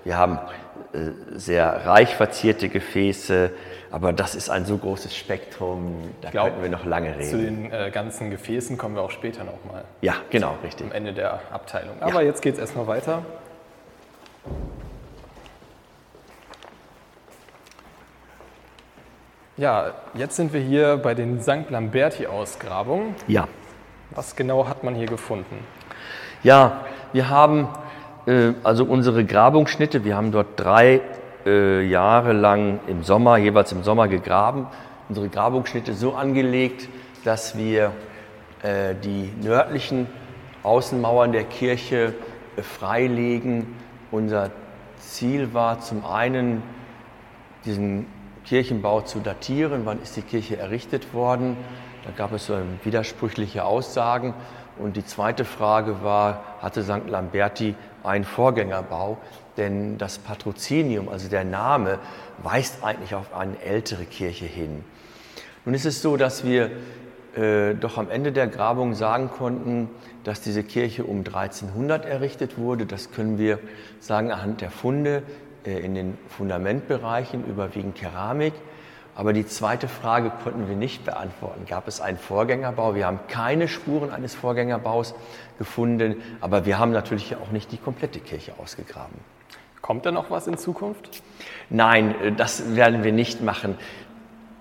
Äh, 0.05 0.07
wir 0.07 0.19
haben 0.19 0.39
sehr 1.35 1.87
reich 1.87 2.15
verzierte 2.15 2.69
Gefäße, 2.69 3.51
aber 3.91 4.13
das 4.13 4.35
ist 4.35 4.49
ein 4.49 4.65
so 4.65 4.79
großes 4.79 5.17
Spektrum, 5.17 6.11
da 6.21 6.31
glaub, 6.31 6.47
könnten 6.47 6.63
wir 6.63 6.69
noch 6.69 6.85
lange 6.85 7.17
reden. 7.17 7.31
Zu 7.31 7.39
den 7.39 7.73
äh, 7.73 7.91
ganzen 7.93 8.31
Gefäßen 8.31 8.79
kommen 8.79 8.95
wir 8.95 9.03
auch 9.03 9.11
später 9.11 9.45
nochmal. 9.45 9.85
Ja, 10.03 10.15
genau, 10.31 10.57
richtig. 10.63 10.87
Am 10.87 10.93
Ende 10.93 11.13
der 11.13 11.41
Abteilung. 11.53 12.01
Aber 12.01 12.21
ja. 12.21 12.29
jetzt 12.29 12.43
geht 12.43 12.55
es 12.55 12.61
erstmal 12.61 12.87
weiter. 12.87 13.23
Ja, 19.57 19.93
jetzt 20.15 20.35
sind 20.37 20.53
wir 20.53 20.61
hier 20.61 20.97
bei 20.97 21.15
den 21.15 21.41
St. 21.41 21.71
Lamberti-Ausgrabungen. 21.71 23.15
Ja. 23.29 23.47
Was 24.11 24.35
genau 24.35 24.67
hat 24.67 24.83
man 24.83 24.97
hier 24.97 25.07
gefunden? 25.07 25.65
Ja, 26.43 26.85
wir 27.13 27.29
haben 27.29 27.61
äh, 27.63 27.67
also 28.27 28.85
unsere 28.85 29.25
Grabungsschnitte, 29.25 30.05
wir 30.05 30.17
haben 30.17 30.33
dort 30.33 30.59
drei 30.59 31.03
äh, 31.45 31.83
Jahre 31.87 32.33
lang 32.33 32.81
im 32.87 33.03
Sommer, 33.03 33.37
jeweils 33.37 33.73
im 33.73 33.83
Sommer 33.83 34.09
gegraben, 34.09 34.67
unsere 35.09 35.29
Grabungsschnitte 35.29 35.93
so 35.95 36.15
angelegt, 36.15 36.89
dass 37.25 37.59
wir 37.59 37.93
äh, 38.63 38.95
die 38.95 39.31
nördlichen 39.43 40.07
Außenmauern 40.63 41.33
der 41.33 41.45
Kirche 41.45 42.15
äh, 42.57 42.63
freilegen. 42.63 43.67
Unser 44.11 44.51
Ziel 44.99 45.53
war 45.53 45.81
zum 45.81 46.07
einen, 46.07 46.63
diesen 47.67 48.07
Kirchenbau 48.47 49.03
zu 49.03 49.21
datieren. 49.21 49.83
Wann 49.85 50.01
ist 50.03 50.17
die 50.17 50.23
Kirche 50.23 50.57
errichtet 50.57 51.13
worden? 51.13 51.57
Da 52.05 52.11
gab 52.17 52.33
es 52.33 52.47
so 52.47 52.57
widersprüchliche 52.85 53.65
Aussagen. 53.65 54.35
Und 54.79 54.97
die 54.97 55.05
zweite 55.05 55.45
Frage 55.45 56.03
war, 56.03 56.43
hatte 56.61 56.83
St. 56.83 57.09
Lamberti 57.09 57.75
einen 58.03 58.25
Vorgängerbau? 58.25 59.19
Denn 59.57 59.99
das 59.99 60.19
Patrozinium, 60.19 61.09
also 61.09 61.29
der 61.29 61.45
Name, 61.45 61.99
weist 62.43 62.83
eigentlich 62.83 63.15
auf 63.15 63.35
eine 63.35 63.61
ältere 63.63 64.05
Kirche 64.05 64.47
hin. 64.47 64.85
Nun 65.65 65.75
ist 65.75 65.87
es 65.87 66.03
so, 66.03 66.17
dass 66.17 66.45
wir 66.45 66.71
äh, 67.37 67.75
doch 67.75 67.99
am 67.99 68.11
Ende 68.11 68.33
der 68.33 68.49
Grabung 68.49 68.95
sagen 68.95 69.31
konnten, 69.31 69.89
dass 70.25 70.41
diese 70.41 70.63
Kirche 70.63 71.05
um 71.05 71.19
1300 71.19 72.05
errichtet 72.05 72.59
wurde. 72.59 72.87
Das 72.87 73.13
können 73.13 73.39
wir 73.39 73.59
sagen 74.01 74.31
anhand 74.31 74.61
der 74.61 74.71
Funde, 74.71 75.23
äh, 75.65 75.79
in 75.79 75.95
den 75.95 76.19
Fundamentbereichen, 76.29 77.45
überwiegend 77.47 77.95
Keramik. 77.95 78.55
Aber 79.17 79.33
die 79.33 79.47
zweite 79.47 79.87
Frage 79.87 80.33
konnten 80.43 80.69
wir 80.69 80.77
nicht 80.77 81.05
beantworten. 81.05 81.67
Gab 81.67 81.87
es 81.87 82.01
einen 82.01 82.19
Vorgängerbau? 82.19 82.95
Wir 82.95 83.07
haben 83.07 83.21
keine 83.29 83.69
Spuren 83.69 84.11
eines 84.11 84.35
Vorgängerbaus 84.35 85.15
gefunden, 85.59 86.17
aber 86.41 86.67
wir 86.67 86.79
haben 86.79 86.91
natürlich 86.91 87.37
auch 87.37 87.53
nicht 87.53 87.71
die 87.71 87.79
komplette 87.79 88.19
Kirche 88.19 88.55
ausgegraben. 88.59 89.15
Kommt 89.83 90.07
da 90.07 90.13
noch 90.13 90.31
was 90.31 90.47
in 90.47 90.57
Zukunft? 90.57 91.23
Nein, 91.71 92.15
äh, 92.23 92.33
das 92.33 92.75
werden 92.75 93.05
wir 93.05 93.13
nicht 93.13 93.43
machen. 93.43 93.77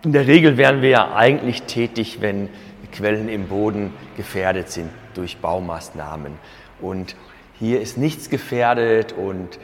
In 0.04 0.12
der 0.12 0.28
Regel 0.28 0.58
wären 0.58 0.82
wir 0.82 0.90
ja 0.90 1.16
eigentlich 1.16 1.64
tätig, 1.64 2.18
wenn 2.20 2.50
Quellen 2.94 3.28
im 3.28 3.48
Boden 3.48 3.94
gefährdet 4.16 4.70
sind 4.70 4.90
durch 5.16 5.38
Baumaßnahmen. 5.38 6.34
Und 6.82 7.16
hier 7.60 7.82
ist 7.82 7.98
nichts 7.98 8.30
gefährdet 8.30 9.14
und 9.14 9.60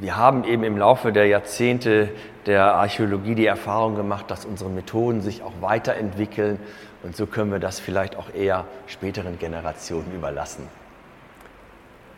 wir 0.00 0.16
haben 0.16 0.44
eben 0.44 0.64
im 0.64 0.76
Laufe 0.76 1.12
der 1.12 1.26
Jahrzehnte 1.26 2.10
der 2.46 2.74
Archäologie 2.74 3.34
die 3.34 3.46
Erfahrung 3.46 3.94
gemacht, 3.94 4.30
dass 4.30 4.44
unsere 4.44 4.70
Methoden 4.70 5.20
sich 5.20 5.42
auch 5.42 5.52
weiterentwickeln 5.60 6.58
und 7.02 7.16
so 7.16 7.26
können 7.26 7.50
wir 7.50 7.58
das 7.58 7.80
vielleicht 7.80 8.16
auch 8.16 8.32
eher 8.34 8.64
späteren 8.86 9.38
Generationen 9.38 10.12
überlassen. 10.14 10.68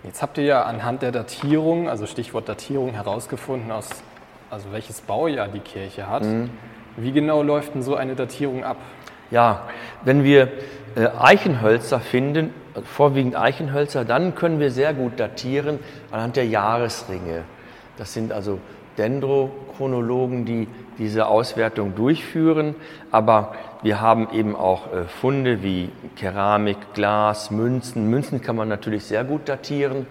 Jetzt 0.03 0.21
habt 0.21 0.37
ihr 0.37 0.45
ja 0.45 0.63
anhand 0.65 1.01
der 1.03 1.13
Datierung, 1.13 1.89
also 1.89 2.07
Stichwort 2.07 2.49
Datierung, 2.49 2.93
herausgefunden, 2.93 3.73
aus, 3.73 3.89
also 4.51 4.71
welches 4.73 5.01
Baujahr 5.01 5.49
die 5.49 5.61
Kirche 5.61 6.09
hat. 6.09 6.25
Mhm. 6.25 6.51
Wie 6.97 7.13
genau 7.13 7.43
läuft 7.43 7.75
denn 7.75 7.83
so 7.83 7.97
eine 7.97 8.15
Datierung 8.15 8.65
ab? 8.65 8.77
Ja, 9.31 9.63
wenn 10.05 10.23
wir 10.23 10.49
äh, 10.95 11.09
Eichenhölzer 11.19 12.01
finden, 12.01 12.53
vorwiegend 12.85 13.35
Eichenhölzer, 13.37 14.05
dann 14.05 14.35
können 14.35 14.61
wir 14.61 14.71
sehr 14.71 14.93
gut 14.93 15.19
datieren 15.19 15.79
anhand 16.11 16.37
der 16.37 16.47
Jahresringe. 16.47 17.45
Das 17.97 18.13
sind 18.13 18.31
also 18.31 18.59
Dendrochronologen, 18.99 20.45
die 20.45 20.69
diese 20.99 21.27
Auswertung 21.27 21.95
durchführen. 21.95 22.75
Aber 23.11 23.55
wir 23.83 24.01
haben 24.01 24.29
eben 24.33 24.57
auch 24.57 24.93
äh, 24.93 25.05
Funde 25.05 25.63
wie 25.63 25.91
Keramik, 26.17 26.79
Glas, 26.95 27.51
Münzen. 27.51 28.09
Münzen 28.09 28.41
kann 28.41 28.57
man 28.57 28.69
natürlich 28.69 29.05
sehr 29.05 29.25
gut 29.25 29.49
datieren. 29.49 30.07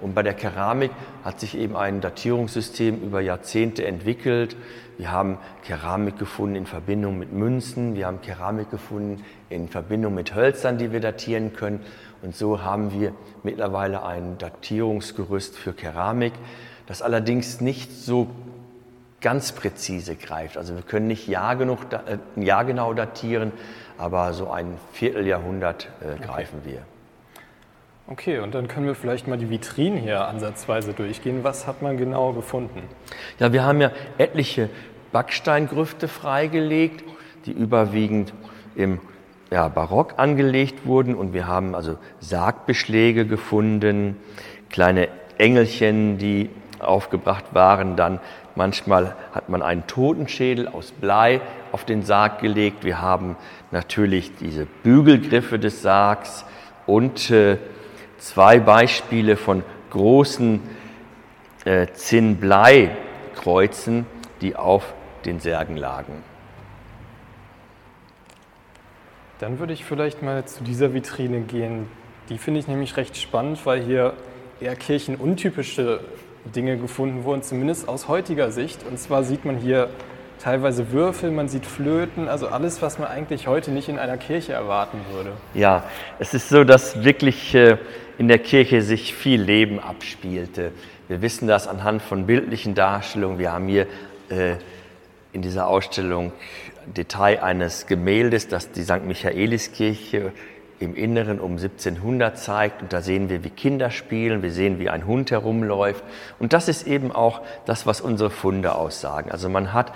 Und 0.00 0.14
bei 0.14 0.22
der 0.22 0.34
Keramik 0.34 0.90
hat 1.24 1.40
sich 1.40 1.56
eben 1.56 1.74
ein 1.74 2.02
Datierungssystem 2.02 3.02
über 3.02 3.20
Jahrzehnte 3.20 3.86
entwickelt. 3.86 4.54
Wir 4.98 5.10
haben 5.10 5.38
Keramik 5.64 6.18
gefunden 6.18 6.56
in 6.56 6.66
Verbindung 6.66 7.18
mit 7.18 7.32
Münzen. 7.32 7.96
Wir 7.96 8.06
haben 8.06 8.20
Keramik 8.20 8.70
gefunden 8.70 9.24
in 9.48 9.68
Verbindung 9.68 10.14
mit 10.14 10.34
Hölzern, 10.34 10.76
die 10.76 10.92
wir 10.92 11.00
datieren 11.00 11.54
können. 11.54 11.80
Und 12.22 12.36
so 12.36 12.62
haben 12.62 12.92
wir 12.92 13.12
mittlerweile 13.42 14.04
ein 14.04 14.36
Datierungsgerüst 14.38 15.56
für 15.56 15.72
Keramik 15.72 16.32
das 16.86 17.02
allerdings 17.02 17.60
nicht 17.60 17.92
so 17.92 18.28
ganz 19.20 19.52
präzise 19.52 20.14
greift. 20.14 20.56
Also 20.56 20.74
wir 20.74 20.82
können 20.82 21.06
nicht 21.06 21.26
Jahr 21.26 21.56
genug, 21.56 21.80
äh, 21.92 22.18
Jahr 22.42 22.64
genau 22.64 22.94
datieren, 22.94 23.52
aber 23.98 24.32
so 24.32 24.50
ein 24.50 24.78
Vierteljahrhundert 24.92 25.88
äh, 26.00 26.22
greifen 26.24 26.60
okay. 26.62 26.72
wir. 26.72 26.82
Okay, 28.08 28.38
und 28.38 28.54
dann 28.54 28.68
können 28.68 28.86
wir 28.86 28.94
vielleicht 28.94 29.26
mal 29.26 29.36
die 29.36 29.50
Vitrinen 29.50 29.98
hier 29.98 30.28
ansatzweise 30.28 30.92
durchgehen. 30.92 31.42
Was 31.42 31.66
hat 31.66 31.82
man 31.82 31.96
genau 31.96 32.32
gefunden? 32.32 32.84
Ja, 33.40 33.52
wir 33.52 33.64
haben 33.64 33.80
ja 33.80 33.90
etliche 34.16 34.70
Backsteingrüfte 35.10 36.06
freigelegt, 36.06 37.02
die 37.46 37.52
überwiegend 37.52 38.32
im 38.76 39.00
ja, 39.50 39.66
Barock 39.66 40.14
angelegt 40.18 40.86
wurden. 40.86 41.16
Und 41.16 41.32
wir 41.32 41.48
haben 41.48 41.74
also 41.74 41.98
Sargbeschläge 42.20 43.26
gefunden, 43.26 44.16
kleine 44.70 45.08
Engelchen, 45.38 46.18
die 46.18 46.48
aufgebracht 46.80 47.46
waren. 47.52 47.96
Dann 47.96 48.20
manchmal 48.54 49.16
hat 49.32 49.48
man 49.48 49.62
einen 49.62 49.86
Totenschädel 49.86 50.68
aus 50.68 50.92
Blei 50.92 51.40
auf 51.72 51.84
den 51.84 52.02
Sarg 52.02 52.40
gelegt. 52.40 52.84
Wir 52.84 53.00
haben 53.00 53.36
natürlich 53.70 54.34
diese 54.36 54.66
Bügelgriffe 54.66 55.58
des 55.58 55.80
Sargs 55.82 56.44
und 56.86 57.30
äh, 57.30 57.58
zwei 58.18 58.60
Beispiele 58.60 59.36
von 59.36 59.62
großen 59.90 60.60
äh, 61.64 61.88
Zinnblei-Kreuzen, 61.92 64.06
die 64.40 64.56
auf 64.56 64.94
den 65.24 65.40
Särgen 65.40 65.76
lagen. 65.76 66.22
Dann 69.38 69.58
würde 69.58 69.74
ich 69.74 69.84
vielleicht 69.84 70.22
mal 70.22 70.46
zu 70.46 70.64
dieser 70.64 70.94
Vitrine 70.94 71.42
gehen. 71.42 71.88
Die 72.30 72.38
finde 72.38 72.60
ich 72.60 72.68
nämlich 72.68 72.96
recht 72.96 73.16
spannend, 73.16 73.66
weil 73.66 73.82
hier 73.82 74.14
eher 74.60 74.76
kirchenuntypische 74.76 76.00
Dinge 76.54 76.76
gefunden 76.76 77.24
wurden, 77.24 77.42
zumindest 77.42 77.88
aus 77.88 78.08
heutiger 78.08 78.50
Sicht. 78.50 78.84
Und 78.88 78.98
zwar 78.98 79.24
sieht 79.24 79.44
man 79.44 79.56
hier 79.56 79.90
teilweise 80.38 80.92
Würfel, 80.92 81.30
man 81.30 81.48
sieht 81.48 81.66
Flöten, 81.66 82.28
also 82.28 82.48
alles, 82.48 82.82
was 82.82 82.98
man 82.98 83.08
eigentlich 83.08 83.46
heute 83.46 83.70
nicht 83.70 83.88
in 83.88 83.98
einer 83.98 84.16
Kirche 84.16 84.52
erwarten 84.52 84.98
würde. 85.12 85.32
Ja, 85.54 85.84
es 86.18 86.34
ist 86.34 86.48
so, 86.48 86.64
dass 86.64 87.04
wirklich 87.04 87.54
äh, 87.54 87.78
in 88.18 88.28
der 88.28 88.38
Kirche 88.38 88.82
sich 88.82 89.14
viel 89.14 89.40
Leben 89.40 89.80
abspielte. 89.80 90.72
Wir 91.08 91.22
wissen 91.22 91.48
das 91.48 91.68
anhand 91.68 92.02
von 92.02 92.26
bildlichen 92.26 92.74
Darstellungen. 92.74 93.38
Wir 93.38 93.52
haben 93.52 93.68
hier 93.68 93.86
äh, 94.28 94.54
in 95.32 95.42
dieser 95.42 95.68
Ausstellung 95.68 96.32
Detail 96.86 97.42
eines 97.42 97.86
Gemäldes, 97.86 98.48
das 98.48 98.70
die 98.72 98.82
St. 98.82 99.04
Michaeliskirche 99.04 100.32
im 100.78 100.94
Inneren 100.94 101.40
um 101.40 101.52
1700 101.52 102.38
zeigt. 102.38 102.82
Und 102.82 102.92
da 102.92 103.00
sehen 103.00 103.28
wir, 103.28 103.44
wie 103.44 103.50
Kinder 103.50 103.90
spielen, 103.90 104.42
wir 104.42 104.52
sehen, 104.52 104.78
wie 104.78 104.90
ein 104.90 105.06
Hund 105.06 105.30
herumläuft. 105.30 106.04
Und 106.38 106.52
das 106.52 106.68
ist 106.68 106.86
eben 106.86 107.12
auch 107.12 107.40
das, 107.64 107.86
was 107.86 108.00
unsere 108.00 108.30
Funde 108.30 108.74
aussagen. 108.74 109.30
Also 109.30 109.48
man 109.48 109.72
hat 109.72 109.92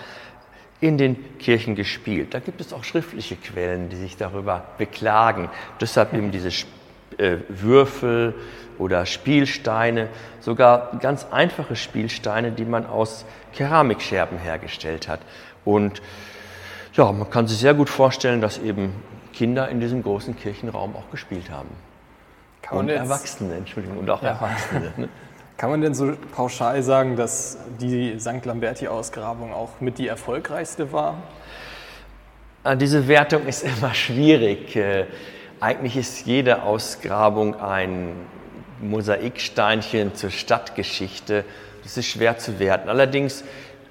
in 0.81 0.97
den 0.97 1.39
Kirchen 1.39 1.75
gespielt. 1.75 2.33
Da 2.33 2.39
gibt 2.39 2.61
es 2.61 2.73
auch 2.73 2.85
schriftliche 2.85 3.37
Quellen, 3.37 3.91
die 3.91 3.97
sich 3.97 4.17
darüber 4.17 4.65
beklagen. 4.79 5.51
Deshalb 5.81 6.15
eben 6.15 6.31
diese 6.31 6.49
äh, 7.19 7.37
Würfel 7.49 8.35
oder 8.79 9.05
Spielsteine, 9.05 10.09
sogar 10.41 10.99
ganz 11.01 11.27
einfache 11.31 11.77
Spielsteine, 11.77 12.51
die 12.53 12.65
man 12.65 12.87
aus 12.87 13.27
Keramikscherben 13.53 14.39
hergestellt 14.39 15.07
hat. 15.07 15.21
Und 15.67 16.01
ja, 16.95 17.13
man 17.13 17.29
kann 17.29 17.47
sich 17.47 17.59
sehr 17.59 17.75
gut 17.75 17.91
vorstellen, 17.91 18.41
dass 18.41 18.59
eben 18.59 18.95
Kinder 19.41 19.71
in 19.71 19.81
diesem 19.81 20.03
großen 20.03 20.37
Kirchenraum 20.37 20.95
auch 20.95 21.11
gespielt 21.11 21.51
haben. 21.51 21.71
Kann 22.61 22.77
und 22.77 22.91
Erwachsene, 22.91 23.55
Entschuldigung, 23.55 23.97
und 23.97 24.11
auch 24.11 24.23
Erwachsene. 24.23 24.93
Ne? 24.99 25.09
Kann 25.57 25.71
man 25.71 25.81
denn 25.81 25.95
so 25.95 26.13
pauschal 26.37 26.83
sagen, 26.83 27.17
dass 27.17 27.57
die 27.81 28.21
St. 28.21 28.45
Lamberti-Ausgrabung 28.45 29.55
auch 29.55 29.81
mit 29.81 29.97
die 29.97 30.09
erfolgreichste 30.09 30.93
war? 30.93 31.23
Ah, 32.65 32.75
Diese 32.75 33.09
Wertung 33.09 33.47
ist 33.47 33.63
immer 33.79 33.95
schwierig. 33.95 34.77
Äh, 34.77 35.07
Eigentlich 35.59 35.97
ist 35.97 36.27
jede 36.27 36.63
Ausgrabung 36.63 37.59
ein 37.59 38.13
Mosaiksteinchen 38.83 40.15
zur 40.17 40.29
Stadtgeschichte. 40.29 41.47
Das 41.83 41.97
ist 41.97 42.09
schwer 42.09 42.37
zu 42.37 42.59
werten. 42.59 42.91
Allerdings 42.91 43.43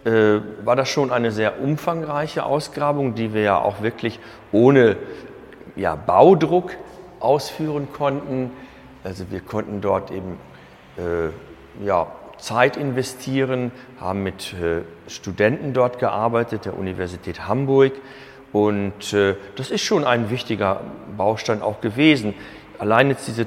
äh, 0.06 0.42
war 0.64 0.76
das 0.76 0.90
schon 0.90 1.12
eine 1.12 1.32
sehr 1.32 1.60
umfangreiche 1.60 2.46
Ausgrabung, 2.46 3.16
die 3.16 3.34
wir 3.34 3.42
ja 3.42 3.58
auch 3.58 3.82
wirklich 3.82 4.20
ohne 4.52 4.96
ja, 5.80 5.96
Baudruck 5.96 6.76
ausführen 7.20 7.88
konnten. 7.92 8.52
Also 9.04 9.32
wir 9.32 9.40
konnten 9.40 9.82
dort 9.82 10.12
eben 10.12 10.38
äh, 10.98 11.86
ja, 11.86 12.08
Zeit 12.38 12.78
investieren, 12.78 13.72
haben 14.00 14.24
mit 14.24 14.54
äh, 14.54 14.82
Studenten 15.10 15.74
dort 15.74 16.00
gearbeitet, 16.00 16.66
der 16.66 16.78
Universität 16.78 17.48
Hamburg. 17.48 17.94
Und 18.52 19.14
äh, 19.14 19.36
das 19.56 19.72
ist 19.72 19.82
schon 19.82 20.04
ein 20.04 20.30
wichtiger 20.30 20.82
Baustein 21.18 21.62
auch 21.62 21.82
gewesen. 21.82 22.34
Allein 22.78 23.10
jetzt 23.10 23.28
diese 23.28 23.46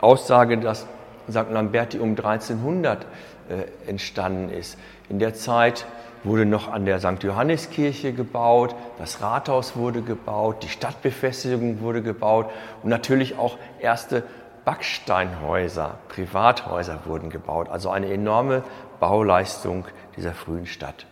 Aussage, 0.00 0.58
dass 0.58 0.86
St. 1.28 1.50
Lamberti 1.50 1.98
um 1.98 2.10
1300 2.10 3.04
äh, 3.48 3.88
entstanden 3.88 4.50
ist. 4.50 4.78
In 5.08 5.18
der 5.18 5.34
Zeit 5.34 5.86
wurde 6.26 6.44
noch 6.44 6.70
an 6.70 6.84
der 6.84 6.98
St. 6.98 7.22
Johanniskirche 7.22 8.12
gebaut, 8.12 8.74
das 8.98 9.22
Rathaus 9.22 9.76
wurde 9.76 10.02
gebaut, 10.02 10.62
die 10.62 10.68
Stadtbefestigung 10.68 11.80
wurde 11.80 12.02
gebaut 12.02 12.50
und 12.82 12.90
natürlich 12.90 13.38
auch 13.38 13.56
erste 13.80 14.24
Backsteinhäuser, 14.64 15.98
Privathäuser 16.08 16.98
wurden 17.04 17.30
gebaut. 17.30 17.68
Also 17.68 17.88
eine 17.88 18.12
enorme 18.12 18.64
Bauleistung 18.98 19.84
dieser 20.16 20.34
frühen 20.34 20.66
Stadt. 20.66 21.06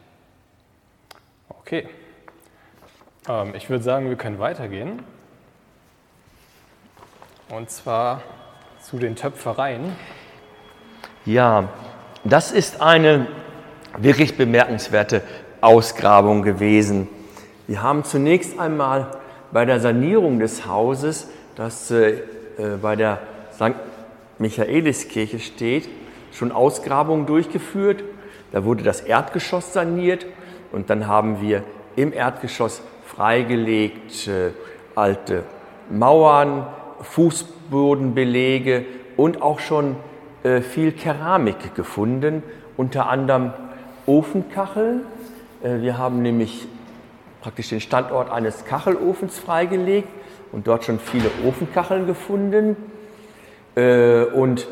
Okay. 1.48 1.88
Ähm, 3.28 3.54
ich 3.54 3.70
würde 3.70 3.84
sagen, 3.84 4.08
wir 4.08 4.16
können 4.16 4.40
weitergehen. 4.40 5.04
Und 7.48 7.70
zwar 7.70 8.22
zu 8.80 8.98
den 8.98 9.14
Töpfereien. 9.14 9.94
Ja, 11.24 11.68
das 12.24 12.50
ist 12.50 12.80
eine 12.80 13.28
wirklich 13.98 14.36
bemerkenswerte 14.36 15.22
Ausgrabung 15.60 16.42
gewesen. 16.42 17.08
Wir 17.66 17.82
haben 17.82 18.04
zunächst 18.04 18.58
einmal 18.58 19.08
bei 19.52 19.64
der 19.64 19.80
Sanierung 19.80 20.38
des 20.38 20.66
Hauses, 20.66 21.28
das 21.56 21.90
äh, 21.90 22.10
äh, 22.58 22.76
bei 22.80 22.96
der 22.96 23.20
St. 23.54 23.74
Michaeliskirche 24.38 25.38
steht, 25.38 25.88
schon 26.32 26.52
Ausgrabungen 26.52 27.26
durchgeführt. 27.26 28.04
Da 28.52 28.64
wurde 28.64 28.82
das 28.82 29.00
Erdgeschoss 29.00 29.72
saniert 29.72 30.26
und 30.72 30.90
dann 30.90 31.06
haben 31.06 31.40
wir 31.40 31.62
im 31.96 32.12
Erdgeschoss 32.12 32.82
freigelegt 33.06 34.28
äh, 34.28 34.50
alte 34.94 35.44
Mauern, 35.90 36.66
Fußbodenbelege 37.00 38.84
und 39.16 39.42
auch 39.42 39.60
schon 39.60 39.96
äh, 40.42 40.60
viel 40.60 40.92
Keramik 40.92 41.74
gefunden, 41.74 42.42
unter 42.76 43.08
anderem 43.08 43.52
Ofenkacheln. 44.06 45.02
Äh, 45.62 45.80
wir 45.80 45.98
haben 45.98 46.22
nämlich 46.22 46.66
praktisch 47.40 47.68
den 47.70 47.80
Standort 47.80 48.30
eines 48.30 48.64
Kachelofens 48.64 49.38
freigelegt 49.38 50.08
und 50.52 50.66
dort 50.66 50.84
schon 50.84 50.98
viele 50.98 51.30
Ofenkacheln 51.46 52.06
gefunden. 52.06 52.76
Äh, 53.74 54.24
Und 54.24 54.66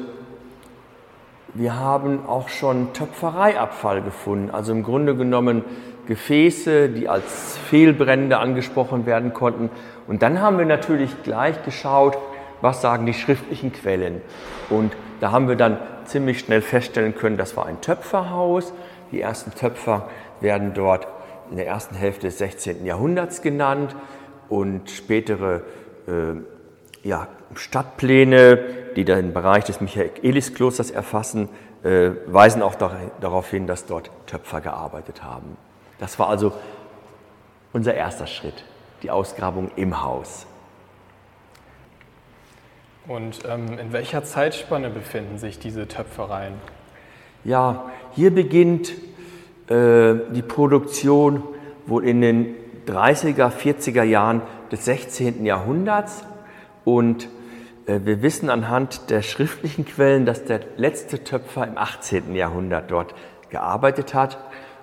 wir 1.55 1.79
haben 1.79 2.25
auch 2.27 2.49
schon 2.49 2.95
Töpfereiabfall 2.95 4.01
gefunden, 4.01 4.51
also 4.51 4.73
im 4.73 4.83
Grunde 4.83 5.15
genommen 5.15 5.65
Gefäße, 6.07 6.89
die 6.89 7.11
als 7.11 7.59
Fehlbrände 7.69 8.39
angesprochen 8.39 9.05
werden 9.05 9.35
konnten. 9.35 9.69
Und 10.07 10.23
dann 10.23 10.41
haben 10.41 10.57
wir 10.57 10.65
natürlich 10.65 11.23
gleich 11.23 11.63
geschaut, 11.63 12.17
was 12.63 12.81
sagen 12.81 13.05
die 13.05 13.13
schriftlichen 13.13 13.73
Quellen. 13.73 14.23
Und 14.71 14.95
da 15.21 15.31
haben 15.31 15.47
wir 15.47 15.57
dann 15.57 15.79
ziemlich 16.07 16.39
schnell 16.39 16.63
feststellen 16.63 17.15
können, 17.15 17.37
das 17.37 17.55
war 17.57 17.67
ein 17.67 17.81
Töpferhaus. 17.83 18.73
Die 19.13 19.21
ersten 19.21 19.53
Töpfer 19.53 20.09
werden 20.41 20.75
dort 20.75 21.07
in 21.51 21.57
der 21.57 21.67
ersten 21.67 21.95
Hälfte 21.95 22.29
des 22.29 22.39
16. 22.39 22.85
Jahrhunderts 22.85 23.43
genannt 23.43 23.95
und 24.49 24.91
spätere 24.91 25.63
äh, 26.09 26.41
ja, 27.03 27.29
Stadtpläne, 27.55 28.59
die 28.97 29.05
den 29.05 29.33
Bereich 29.33 29.65
des 29.65 29.81
Michaelisklosters 29.81 30.91
erfassen, 30.91 31.49
äh, 31.85 32.11
weisen 32.27 32.63
auch 32.63 32.75
dar 32.75 32.97
darauf 33.21 33.51
hin, 33.51 33.67
dass 33.67 33.87
dort 33.87 34.11
Töpfer 34.27 34.61
gearbeitet 34.61 35.23
haben. 35.23 35.57
Das 35.99 36.19
war 36.19 36.29
also 36.29 36.53
unser 37.73 37.95
erster 37.95 38.27
Schritt, 38.27 38.65
die 39.03 39.11
Ausgrabung 39.11 39.71
im 39.77 40.03
Haus. 40.03 40.47
Und 43.09 43.41
ähm, 43.49 43.79
in 43.79 43.93
welcher 43.93 44.23
Zeitspanne 44.23 44.89
befinden 44.89 45.39
sich 45.39 45.59
diese 45.59 45.89
Töpfereien? 45.89 46.55
Ja, 47.45 47.91
hier 48.15 48.31
beginnt 48.33 48.93
äh, 49.69 50.15
die 50.35 50.43
Produktion 50.43 51.43
wohl 51.87 52.05
in 52.05 52.21
den 52.21 52.55
30er, 52.87 53.51
40er 53.51 54.03
Jahren 54.03 54.43
des 54.71 54.85
16. 54.85 55.45
Jahrhunderts 55.45 56.25
und 56.85 57.29
äh, 57.87 58.01
wir 58.05 58.23
wissen 58.23 58.51
anhand 58.51 59.11
der 59.11 59.23
schriftlichen 59.23 59.85
Quellen, 59.85 60.27
dass 60.27 60.45
der 60.45 60.61
letzte 60.77 61.25
Töpfer 61.25 61.67
im 61.67 61.79
18. 61.79 62.35
Jahrhundert 62.35 62.91
dort 62.91 63.15
gearbeitet 63.51 64.15
hat 64.15 64.39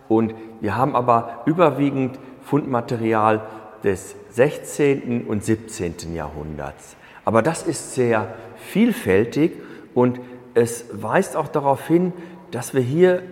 und 0.07 0.33
wir 0.61 0.75
haben 0.75 0.95
aber 0.95 1.41
überwiegend 1.45 2.19
Fundmaterial 2.43 3.41
des 3.83 4.15
16. 4.31 5.25
und 5.27 5.43
17. 5.43 6.15
Jahrhunderts. 6.15 6.95
Aber 7.25 7.41
das 7.41 7.63
ist 7.63 7.93
sehr 7.93 8.33
vielfältig 8.57 9.53
und 9.93 10.19
es 10.53 10.85
weist 10.91 11.35
auch 11.35 11.47
darauf 11.47 11.87
hin, 11.87 12.11
dass 12.51 12.73
wir 12.73 12.81
hier 12.81 13.23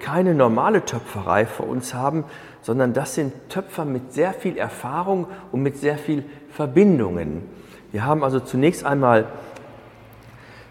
keine 0.00 0.34
normale 0.34 0.84
Töpferei 0.84 1.46
vor 1.46 1.68
uns 1.68 1.94
haben, 1.94 2.24
sondern 2.62 2.92
das 2.92 3.14
sind 3.14 3.32
Töpfer 3.48 3.84
mit 3.84 4.12
sehr 4.12 4.32
viel 4.32 4.56
Erfahrung 4.56 5.26
und 5.52 5.62
mit 5.62 5.76
sehr 5.76 5.98
viel 5.98 6.24
Verbindungen. 6.50 7.42
Wir 7.92 8.04
haben 8.04 8.24
also 8.24 8.40
zunächst 8.40 8.84
einmal 8.84 9.26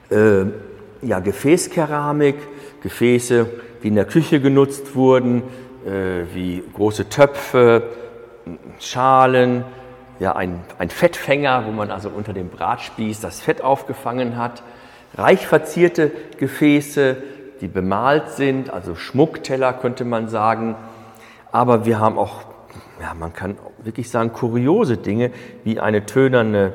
äh, 0.10 0.46
ja, 1.02 1.20
Gefäßkeramik, 1.20 2.36
Gefäße, 2.82 3.48
die 3.82 3.88
in 3.88 3.96
der 3.96 4.06
Küche 4.06 4.40
genutzt 4.40 4.96
wurden, 4.96 5.44
äh, 5.86 6.26
wie 6.34 6.64
große 6.74 7.10
Töpfe, 7.10 7.84
Schalen, 8.80 9.64
ja, 10.20 10.36
ein, 10.36 10.62
ein 10.78 10.90
Fettfänger, 10.90 11.66
wo 11.66 11.72
man 11.72 11.92
also 11.92 12.10
unter 12.10 12.34
dem 12.34 12.50
Bratspieß 12.50 13.20
das 13.20 13.42
Fett 13.42 13.62
aufgefangen 13.62 14.38
hat, 14.38 14.64
reich 15.16 15.48
verzierte 15.48 16.12
Gefäße, 16.38 17.18
die 17.64 17.70
bemalt 17.70 18.28
sind, 18.28 18.72
also 18.72 18.94
Schmuckteller 18.94 19.72
könnte 19.72 20.04
man 20.04 20.28
sagen. 20.28 20.76
Aber 21.54 21.86
wir 21.86 21.98
haben 21.98 22.18
auch, 22.18 22.42
ja, 23.02 23.14
man 23.14 23.32
kann 23.32 23.58
wirklich 23.82 24.10
sagen, 24.10 24.34
kuriose 24.34 24.98
Dinge, 24.98 25.32
wie 25.64 25.80
eine 25.80 26.06
tönerne 26.06 26.74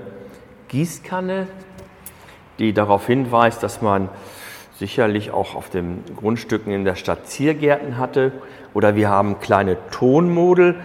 Gießkanne, 0.68 1.46
die 2.58 2.72
darauf 2.72 3.06
hinweist, 3.06 3.62
dass 3.62 3.82
man 3.82 4.08
sicherlich 4.78 5.30
auch 5.30 5.56
auf 5.56 5.68
den 5.68 6.04
Grundstücken 6.16 6.72
in 6.72 6.86
der 6.86 6.94
Stadt 6.94 7.26
Ziergärten 7.26 7.98
hatte. 7.98 8.32
Oder 8.72 8.96
wir 8.96 9.10
haben 9.10 9.40
kleine 9.40 9.76
Tonmodel, 9.90 10.76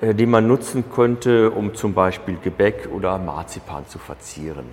äh, 0.00 0.14
die 0.14 0.24
man 0.24 0.48
nutzen 0.48 0.84
könnte, 0.90 1.50
um 1.50 1.74
zum 1.74 1.92
Beispiel 1.92 2.38
Gebäck 2.42 2.88
oder 2.90 3.18
Marzipan 3.18 3.86
zu 3.86 3.98
verzieren. 3.98 4.64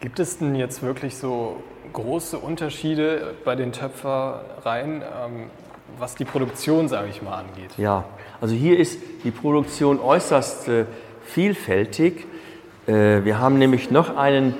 Gibt 0.00 0.20
es 0.20 0.38
denn 0.38 0.54
jetzt 0.54 0.84
wirklich 0.84 1.16
so 1.16 1.56
große 1.92 2.38
Unterschiede 2.38 3.34
bei 3.44 3.56
den 3.56 3.72
Töpfereien, 3.72 5.02
ähm, 5.02 5.50
was 5.98 6.14
die 6.14 6.24
Produktion, 6.24 6.86
sage 6.86 7.08
ich 7.10 7.20
mal, 7.20 7.38
angeht? 7.38 7.70
Ja, 7.76 8.04
also 8.40 8.54
hier 8.54 8.78
ist 8.78 9.00
die 9.24 9.32
Produktion 9.32 9.98
äußerst 9.98 10.68
äh, 10.68 10.84
vielfältig. 11.24 12.26
Äh, 12.86 13.24
wir 13.24 13.40
haben 13.40 13.58
nämlich 13.58 13.90
noch 13.90 14.16
einen 14.16 14.54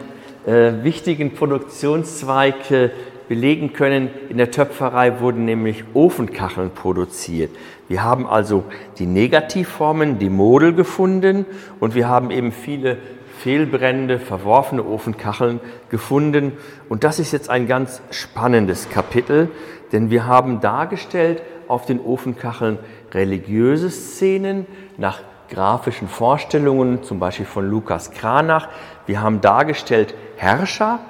äh, 0.45 0.83
wichtigen 0.83 1.33
Produktionszweig 1.35 2.91
belegen 3.29 3.73
können. 3.73 4.11
In 4.31 4.39
der 4.39 4.51
Töpferei 4.51 5.21
wurden 5.21 5.45
nämlich 5.45 5.85
Ofenkacheln 5.95 6.71
produziert. 6.71 7.51
Wir 7.87 8.03
haben 8.03 8.27
also 8.27 8.65
die 8.99 9.07
Negativformen, 9.07 10.19
die 10.19 10.31
Model 10.31 10.73
gefunden 10.73 11.47
und 11.79 11.95
wir 11.95 12.09
haben 12.09 12.33
eben 12.33 12.51
viele 12.51 12.97
fehlbrennende, 13.39 14.19
verworfene 14.19 14.85
Ofenkacheln 14.85 15.61
gefunden. 15.91 16.53
Und 16.89 17.05
das 17.05 17.19
ist 17.19 17.33
jetzt 17.33 17.51
ein 17.51 17.67
ganz 17.67 18.03
spannendes 18.11 18.89
Kapitel, 18.91 19.51
denn 19.93 20.11
wir 20.11 20.27
haben 20.27 20.61
dargestellt 20.61 21.43
auf 21.69 21.87
den 21.87 22.01
Ofenkacheln 22.01 22.79
religiöse 23.13 23.91
Szenen 23.91 24.67
nach 24.97 25.21
grafischen 25.49 26.09
Vorstellungen, 26.09 27.03
zum 27.03 27.19
Beispiel 27.19 27.47
von 27.47 27.69
Lukas 27.69 28.11
Kranach. 28.11 28.69
Wir 29.07 29.23
haben 29.23 29.41
dargestellt 29.41 30.15
Herrscher, 30.37 31.01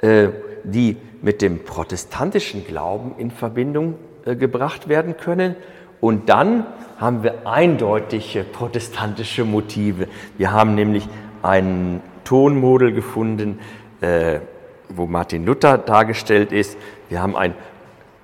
äh, 0.00 0.28
die 0.64 0.96
mit 1.22 1.42
dem 1.42 1.64
protestantischen 1.64 2.64
Glauben 2.64 3.14
in 3.18 3.30
Verbindung 3.30 3.96
äh, 4.24 4.36
gebracht 4.36 4.88
werden 4.88 5.16
können. 5.16 5.56
Und 6.00 6.28
dann 6.28 6.66
haben 6.98 7.22
wir 7.22 7.46
eindeutige 7.46 8.44
protestantische 8.44 9.44
Motive. 9.44 10.08
Wir 10.38 10.52
haben 10.52 10.74
nämlich 10.74 11.08
ein 11.42 12.00
Tonmodell 12.24 12.92
gefunden, 12.92 13.58
äh, 14.00 14.40
wo 14.88 15.06
Martin 15.06 15.44
Luther 15.44 15.78
dargestellt 15.78 16.52
ist. 16.52 16.76
Wir 17.08 17.22
haben 17.22 17.36
ein, 17.36 17.54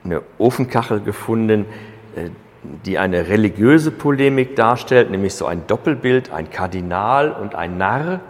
eine 0.05 0.23
Ofenkachel 0.39 1.01
gefunden, 1.01 1.67
äh, 2.15 2.31
die 2.85 2.99
eine 2.99 3.29
religiöse 3.29 3.91
Polemik 3.91 4.57
darstellt, 4.57 5.11
nämlich 5.11 5.35
so 5.35 5.47
ein 5.47 5.67
Doppelbild, 5.67 6.33
ein 6.33 6.51
Kardinal 6.51 7.31
und 7.31 7.55
ein 7.55 7.79
Narr. 7.79 8.21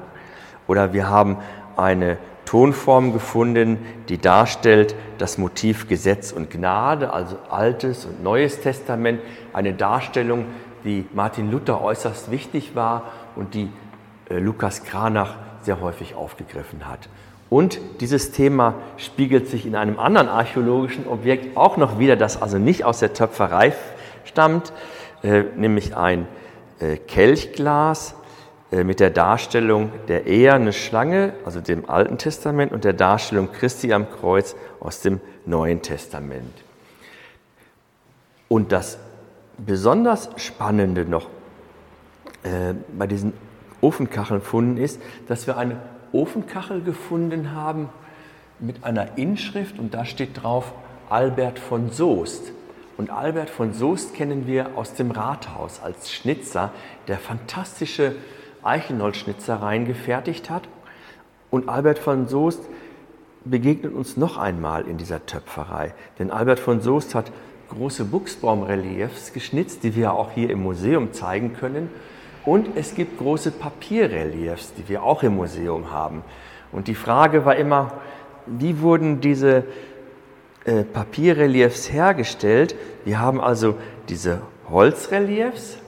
Oder 0.66 0.92
wir 0.92 1.09
haben 1.09 1.38
eine 1.77 2.18
Tonform 2.44 3.12
gefunden, 3.12 3.79
die 4.09 4.18
darstellt 4.18 4.94
das 5.18 5.37
Motiv 5.37 5.88
Gesetz 5.88 6.33
und 6.33 6.51
Gnade, 6.51 7.12
also 7.12 7.37
Altes 7.51 8.05
und 8.05 8.22
Neues 8.22 8.61
Testament, 8.61 9.20
eine 9.53 9.75
Darstellung, 9.75 10.46
die 10.85 11.05
Martin 11.12 11.51
Luther 11.51 11.83
äußerst 11.83 12.31
wichtig 12.31 12.75
war 12.75 13.03
und 13.35 13.55
die 13.55 13.68
Lukas 14.28 14.84
Kranach 14.84 15.36
sehr 15.62 15.80
häufig 15.80 16.14
aufgegriffen 16.14 16.88
hat. 16.88 17.08
Und 17.48 17.78
dieses 18.00 18.32
Thema 18.32 18.74
spiegelt 18.96 19.48
sich 19.48 19.66
in 19.66 19.76
einem 19.76 19.98
anderen 19.98 20.28
archäologischen 20.28 21.06
Objekt 21.06 21.56
auch 21.56 21.76
noch 21.76 21.98
wieder, 21.98 22.16
das 22.16 22.40
also 22.40 22.58
nicht 22.58 22.84
aus 22.84 22.98
der 22.98 23.12
Töpferei 23.12 23.72
stammt, 24.24 24.72
äh, 25.22 25.44
nämlich 25.56 25.96
ein 25.96 26.26
äh, 26.80 26.96
Kelchglas 26.96 28.14
äh, 28.72 28.82
mit 28.82 28.98
der 28.98 29.10
Darstellung 29.10 29.92
der 30.08 30.26
eherne 30.26 30.72
Schlange, 30.72 31.34
also 31.44 31.60
dem 31.60 31.88
Alten 31.88 32.18
Testament, 32.18 32.72
und 32.72 32.84
der 32.84 32.94
Darstellung 32.94 33.52
Christi 33.52 33.92
am 33.92 34.10
Kreuz 34.10 34.56
aus 34.80 35.00
dem 35.00 35.20
Neuen 35.44 35.82
Testament. 35.82 36.64
Und 38.48 38.72
das 38.72 38.98
besonders 39.56 40.30
Spannende 40.36 41.04
noch 41.04 41.26
äh, 42.42 42.74
bei 42.96 43.06
diesen 43.06 43.32
Ofenkachelfunden 43.80 44.76
ist, 44.76 45.00
dass 45.28 45.46
wir 45.46 45.56
eine 45.56 45.76
Ofenkachel 46.12 46.82
gefunden 46.82 47.52
haben 47.52 47.88
mit 48.58 48.84
einer 48.84 49.18
Inschrift 49.18 49.78
und 49.78 49.94
da 49.94 50.04
steht 50.04 50.42
drauf 50.42 50.72
Albert 51.10 51.58
von 51.58 51.90
Soest. 51.90 52.52
Und 52.96 53.10
Albert 53.10 53.50
von 53.50 53.74
Soest 53.74 54.14
kennen 54.14 54.46
wir 54.46 54.70
aus 54.76 54.94
dem 54.94 55.10
Rathaus 55.10 55.80
als 55.82 56.10
Schnitzer, 56.10 56.70
der 57.08 57.18
fantastische 57.18 58.14
Eichenholzschnitzereien 58.62 59.84
gefertigt 59.84 60.48
hat. 60.48 60.62
Und 61.50 61.68
Albert 61.68 61.98
von 61.98 62.26
Soest 62.26 62.62
begegnet 63.44 63.92
uns 63.92 64.16
noch 64.16 64.38
einmal 64.38 64.86
in 64.88 64.96
dieser 64.96 65.24
Töpferei. 65.26 65.94
Denn 66.18 66.30
Albert 66.30 66.58
von 66.58 66.80
Soest 66.80 67.14
hat 67.14 67.30
große 67.68 68.04
Buchsbaumreliefs 68.04 69.32
geschnitzt, 69.32 69.84
die 69.84 69.94
wir 69.94 70.14
auch 70.14 70.30
hier 70.30 70.50
im 70.50 70.62
Museum 70.62 71.12
zeigen 71.12 71.52
können. 71.52 71.90
Und 72.46 72.76
es 72.76 72.94
gibt 72.94 73.18
große 73.18 73.50
Papierreliefs, 73.50 74.72
die 74.74 74.88
wir 74.88 75.02
auch 75.02 75.22
im 75.22 75.35
Museum 75.35 75.90
haben. 75.90 76.22
Und 76.72 76.88
die 76.88 76.94
Frage 76.94 77.44
war 77.44 77.56
immer, 77.56 77.92
wie 78.46 78.80
wurden 78.80 79.20
diese 79.20 79.64
äh, 80.64 80.85
Papierreliefs 80.85 81.92
hergestellt? 81.92 82.76
Wir 83.04 83.18
haben 83.18 83.40
also 83.40 83.74
diese 84.09 84.42
Holzreliefs, 84.70 85.78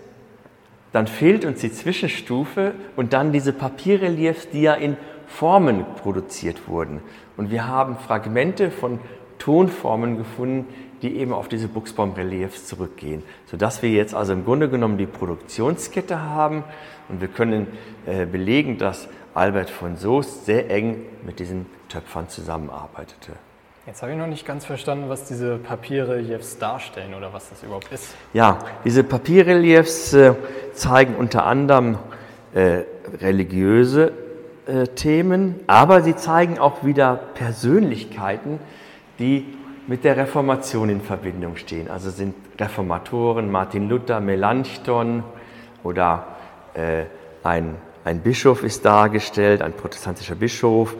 dann 0.92 1.06
fehlt 1.06 1.44
uns 1.44 1.60
die 1.60 1.72
Zwischenstufe 1.72 2.72
und 2.96 3.12
dann 3.12 3.32
diese 3.32 3.52
Papierreliefs, 3.52 4.50
die 4.50 4.62
ja 4.62 4.74
in 4.74 4.96
Formen 5.26 5.84
produziert 6.02 6.66
wurden. 6.66 7.00
Und 7.36 7.50
wir 7.50 7.68
haben 7.68 7.96
Fragmente 7.96 8.70
von 8.70 8.98
Tonformen 9.38 10.16
gefunden, 10.16 10.66
die 11.02 11.16
eben 11.16 11.32
auf 11.32 11.48
diese 11.48 11.68
Buchsbaumreliefs 11.68 12.66
zurückgehen, 12.66 13.22
sodass 13.46 13.82
wir 13.82 13.90
jetzt 13.90 14.14
also 14.14 14.32
im 14.32 14.44
Grunde 14.44 14.68
genommen 14.68 14.98
die 14.98 15.06
Produktionskette 15.06 16.20
haben 16.20 16.64
und 17.08 17.20
wir 17.20 17.28
können 17.28 17.66
äh, 18.06 18.26
belegen, 18.26 18.78
dass 18.78 19.08
Albert 19.34 19.70
von 19.70 19.96
Soest 19.96 20.46
sehr 20.46 20.70
eng 20.70 21.04
mit 21.24 21.38
diesen 21.38 21.66
Töpfern 21.88 22.28
zusammenarbeitete. 22.28 23.32
Jetzt 23.86 24.02
habe 24.02 24.12
ich 24.12 24.18
noch 24.18 24.26
nicht 24.26 24.44
ganz 24.44 24.66
verstanden, 24.66 25.08
was 25.08 25.24
diese 25.24 25.56
Papierreliefs 25.56 26.58
darstellen 26.58 27.14
oder 27.14 27.32
was 27.32 27.48
das 27.48 27.62
überhaupt 27.62 27.90
ist. 27.90 28.14
Ja, 28.34 28.58
diese 28.84 29.02
Papierreliefs 29.02 30.12
äh, 30.12 30.34
zeigen 30.74 31.14
unter 31.14 31.46
anderem 31.46 31.96
äh, 32.52 32.82
religiöse 33.22 34.12
äh, 34.66 34.88
Themen, 34.88 35.60
aber 35.66 36.02
sie 36.02 36.16
zeigen 36.16 36.58
auch 36.58 36.84
wieder 36.84 37.18
Persönlichkeiten, 37.34 38.58
die 39.18 39.46
mit 39.88 40.04
der 40.04 40.18
Reformation 40.18 40.90
in 40.90 41.00
Verbindung 41.00 41.56
stehen. 41.56 41.88
Also 41.90 42.10
sind 42.10 42.34
Reformatoren 42.60 43.50
Martin 43.50 43.88
Luther, 43.88 44.20
Melanchthon 44.20 45.24
oder 45.82 46.26
äh, 46.74 47.04
ein, 47.42 47.74
ein 48.04 48.20
Bischof 48.20 48.62
ist 48.62 48.84
dargestellt, 48.84 49.62
ein 49.62 49.72
protestantischer 49.72 50.34
Bischof. 50.34 50.94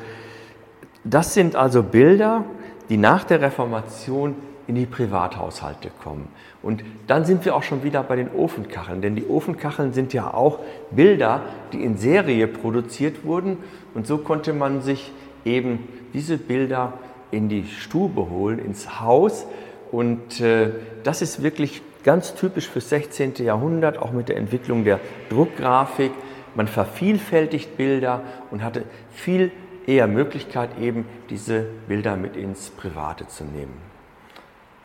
Das 1.04 1.34
sind 1.34 1.54
also 1.54 1.82
Bilder, 1.82 2.44
die 2.88 2.96
nach 2.96 3.24
der 3.24 3.42
Reformation 3.42 4.34
in 4.66 4.74
die 4.74 4.86
Privathaushalte 4.86 5.90
kommen. 6.02 6.28
Und 6.62 6.82
dann 7.06 7.26
sind 7.26 7.44
wir 7.44 7.54
auch 7.56 7.62
schon 7.62 7.82
wieder 7.82 8.02
bei 8.02 8.16
den 8.16 8.30
Ofenkacheln, 8.34 9.02
denn 9.02 9.16
die 9.16 9.26
Ofenkacheln 9.26 9.92
sind 9.92 10.14
ja 10.14 10.32
auch 10.32 10.60
Bilder, 10.90 11.42
die 11.72 11.84
in 11.84 11.98
Serie 11.98 12.46
produziert 12.46 13.24
wurden 13.24 13.58
und 13.94 14.06
so 14.06 14.18
konnte 14.18 14.54
man 14.54 14.80
sich 14.80 15.12
eben 15.44 15.88
diese 16.14 16.38
Bilder 16.38 16.94
in 17.30 17.48
die 17.48 17.64
Stube 17.66 18.30
holen, 18.30 18.58
ins 18.58 19.00
Haus 19.00 19.46
und 19.90 20.40
äh, 20.40 20.70
das 21.04 21.22
ist 21.22 21.42
wirklich 21.42 21.82
ganz 22.04 22.34
typisch 22.34 22.68
fürs 22.68 22.88
16. 22.88 23.34
Jahrhundert, 23.38 23.98
auch 23.98 24.12
mit 24.12 24.28
der 24.28 24.36
Entwicklung 24.36 24.84
der 24.84 25.00
Druckgrafik. 25.30 26.12
Man 26.54 26.66
vervielfältigt 26.66 27.76
Bilder 27.76 28.22
und 28.50 28.62
hatte 28.62 28.84
viel 29.10 29.52
eher 29.86 30.06
Möglichkeit, 30.06 30.78
eben 30.80 31.06
diese 31.30 31.66
Bilder 31.86 32.16
mit 32.16 32.36
ins 32.36 32.70
Private 32.70 33.26
zu 33.26 33.44
nehmen. 33.44 33.74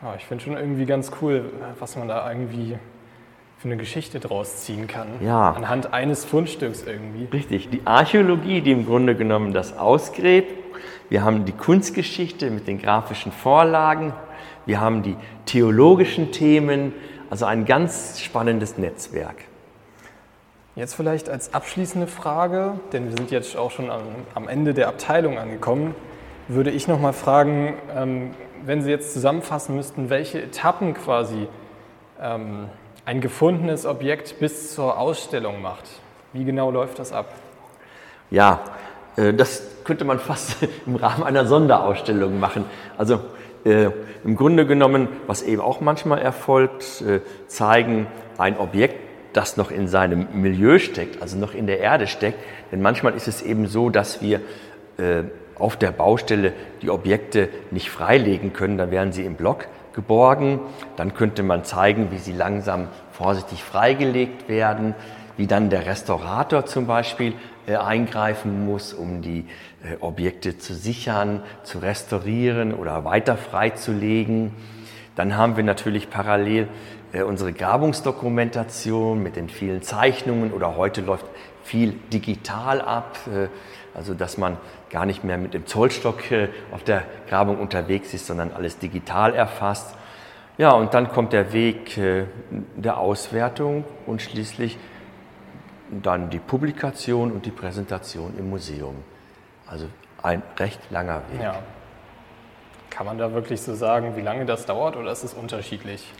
Ja, 0.01 0.15
ich 0.17 0.25
finde 0.25 0.43
schon 0.43 0.57
irgendwie 0.57 0.85
ganz 0.85 1.11
cool, 1.21 1.45
was 1.79 1.95
man 1.95 2.07
da 2.07 2.29
irgendwie 2.29 2.77
für 3.57 3.69
eine 3.69 3.77
Geschichte 3.77 4.19
draus 4.19 4.57
ziehen 4.57 4.87
kann. 4.87 5.07
Ja. 5.21 5.51
Anhand 5.51 5.93
eines 5.93 6.25
Fundstücks 6.25 6.83
irgendwie. 6.83 7.25
Richtig. 7.31 7.69
Die 7.69 7.81
Archäologie, 7.85 8.59
die 8.59 8.71
im 8.71 8.85
Grunde 8.85 9.15
genommen 9.15 9.53
das 9.53 9.77
ausgräbt. 9.77 10.62
Wir 11.09 11.23
haben 11.23 11.45
die 11.45 11.51
Kunstgeschichte 11.51 12.49
mit 12.49 12.67
den 12.67 12.79
grafischen 12.79 13.31
Vorlagen. 13.31 14.13
Wir 14.65 14.79
haben 14.79 15.03
die 15.03 15.15
theologischen 15.45 16.31
Themen. 16.31 16.93
Also 17.29 17.45
ein 17.45 17.65
ganz 17.65 18.19
spannendes 18.19 18.77
Netzwerk. 18.77 19.35
Jetzt 20.75 20.95
vielleicht 20.95 21.29
als 21.29 21.53
abschließende 21.53 22.07
Frage, 22.07 22.79
denn 22.91 23.05
wir 23.05 23.17
sind 23.17 23.29
jetzt 23.29 23.55
auch 23.55 23.69
schon 23.69 23.91
am, 23.91 24.01
am 24.33 24.47
Ende 24.47 24.73
der 24.73 24.87
Abteilung 24.87 25.37
angekommen, 25.37 25.93
würde 26.47 26.71
ich 26.71 26.87
noch 26.87 26.99
mal 26.99 27.13
fragen, 27.13 27.75
ähm, 27.95 28.31
wenn 28.65 28.81
Sie 28.81 28.89
jetzt 28.89 29.13
zusammenfassen 29.13 29.75
müssten, 29.75 30.09
welche 30.09 30.41
Etappen 30.41 30.93
quasi 30.93 31.47
ähm, 32.19 32.69
ein 33.05 33.21
gefundenes 33.21 33.85
Objekt 33.85 34.39
bis 34.39 34.73
zur 34.73 34.97
Ausstellung 34.97 35.61
macht. 35.61 35.89
Wie 36.31 36.45
genau 36.45 36.71
läuft 36.71 36.99
das 36.99 37.11
ab? 37.11 37.33
Ja, 38.31 38.61
das 39.15 39.63
könnte 39.83 40.05
man 40.05 40.19
fast 40.19 40.57
im 40.85 40.95
Rahmen 40.95 41.23
einer 41.23 41.45
Sonderausstellung 41.45 42.39
machen. 42.39 42.65
Also 42.97 43.19
äh, 43.65 43.89
im 44.23 44.35
Grunde 44.35 44.65
genommen, 44.65 45.07
was 45.27 45.41
eben 45.41 45.61
auch 45.61 45.81
manchmal 45.81 46.19
erfolgt, 46.19 47.01
äh, 47.01 47.21
zeigen 47.47 48.07
ein 48.37 48.57
Objekt 48.57 48.95
das 49.33 49.57
noch 49.57 49.71
in 49.71 49.87
seinem 49.87 50.27
Milieu 50.33 50.79
steckt, 50.79 51.21
also 51.21 51.37
noch 51.37 51.53
in 51.53 51.67
der 51.67 51.79
Erde 51.79 52.07
steckt. 52.07 52.37
Denn 52.71 52.81
manchmal 52.81 53.15
ist 53.15 53.27
es 53.27 53.41
eben 53.41 53.67
so, 53.67 53.89
dass 53.89 54.21
wir 54.21 54.41
äh, 54.97 55.23
auf 55.57 55.75
der 55.75 55.91
Baustelle 55.91 56.53
die 56.81 56.89
Objekte 56.89 57.49
nicht 57.71 57.89
freilegen 57.89 58.53
können, 58.53 58.77
dann 58.77 58.91
werden 58.91 59.11
sie 59.11 59.25
im 59.25 59.35
Block 59.35 59.67
geborgen. 59.93 60.59
Dann 60.97 61.13
könnte 61.13 61.43
man 61.43 61.63
zeigen, 61.63 62.09
wie 62.11 62.17
sie 62.17 62.33
langsam 62.33 62.87
vorsichtig 63.11 63.63
freigelegt 63.63 64.49
werden, 64.49 64.95
wie 65.37 65.47
dann 65.47 65.69
der 65.69 65.85
Restaurator 65.85 66.65
zum 66.65 66.85
Beispiel 66.87 67.31
äh, 67.31 67.33
eingreifen 67.67 68.65
muss, 68.65 68.93
um 68.93 69.21
die 69.21 69.45
äh, 69.83 69.95
Objekte 69.99 70.57
zu 70.57 70.73
sichern, 70.73 71.41
zu 71.63 71.79
restaurieren 71.79 72.73
oder 72.73 73.05
weiter 73.05 73.37
freizulegen. 73.37 74.51
Dann 75.15 75.37
haben 75.37 75.57
wir 75.57 75.63
natürlich 75.63 76.09
parallel 76.09 76.67
äh, 77.13 77.23
unsere 77.23 77.53
Grabungsdokumentation 77.53 79.21
mit 79.21 79.35
den 79.35 79.49
vielen 79.49 79.81
Zeichnungen 79.81 80.51
oder 80.51 80.75
heute 80.75 81.01
läuft 81.01 81.25
viel 81.63 81.93
digital 82.11 82.81
ab, 82.81 83.17
äh, 83.27 83.47
also 83.95 84.13
dass 84.13 84.37
man 84.37 84.57
gar 84.89 85.05
nicht 85.05 85.23
mehr 85.23 85.37
mit 85.37 85.53
dem 85.53 85.65
Zollstock 85.65 86.31
äh, 86.31 86.49
auf 86.71 86.83
der 86.83 87.03
Grabung 87.29 87.59
unterwegs 87.59 88.13
ist, 88.13 88.27
sondern 88.27 88.51
alles 88.51 88.79
digital 88.79 89.33
erfasst. 89.35 89.95
Ja, 90.57 90.71
und 90.71 90.93
dann 90.93 91.09
kommt 91.09 91.33
der 91.33 91.51
Weg 91.51 91.97
äh, 91.97 92.25
der 92.75 92.97
Auswertung 92.97 93.85
und 94.05 94.21
schließlich 94.21 94.77
dann 95.89 96.29
die 96.29 96.39
Publikation 96.39 97.31
und 97.31 97.45
die 97.45 97.51
Präsentation 97.51 98.33
im 98.37 98.49
Museum. 98.49 98.95
Also 99.67 99.85
ein 100.21 100.41
recht 100.57 100.79
langer 100.89 101.21
Weg. 101.31 101.41
Ja. 101.41 101.55
Kann 102.89 103.05
man 103.05 103.17
da 103.17 103.33
wirklich 103.33 103.61
so 103.61 103.73
sagen, 103.73 104.15
wie 104.15 104.21
lange 104.21 104.45
das 104.45 104.65
dauert 104.65 104.95
oder 104.95 105.11
ist 105.11 105.23
es 105.23 105.33
unterschiedlich? 105.33 106.11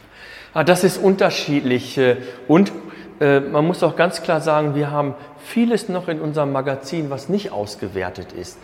Ah, 0.53 0.63
das 0.63 0.83
ist 0.83 0.97
unterschiedlich 0.97 1.97
äh, 1.97 2.17
und 2.47 2.71
äh, 3.19 3.39
man 3.39 3.65
muss 3.65 3.83
auch 3.83 3.95
ganz 3.95 4.23
klar 4.23 4.41
sagen, 4.41 4.75
wir 4.75 4.91
haben 4.91 5.15
vieles 5.37 5.89
noch 5.89 6.07
in 6.07 6.19
unserem 6.19 6.51
Magazin, 6.51 7.09
was 7.09 7.29
nicht 7.29 7.51
ausgewertet 7.51 8.33
ist. 8.33 8.57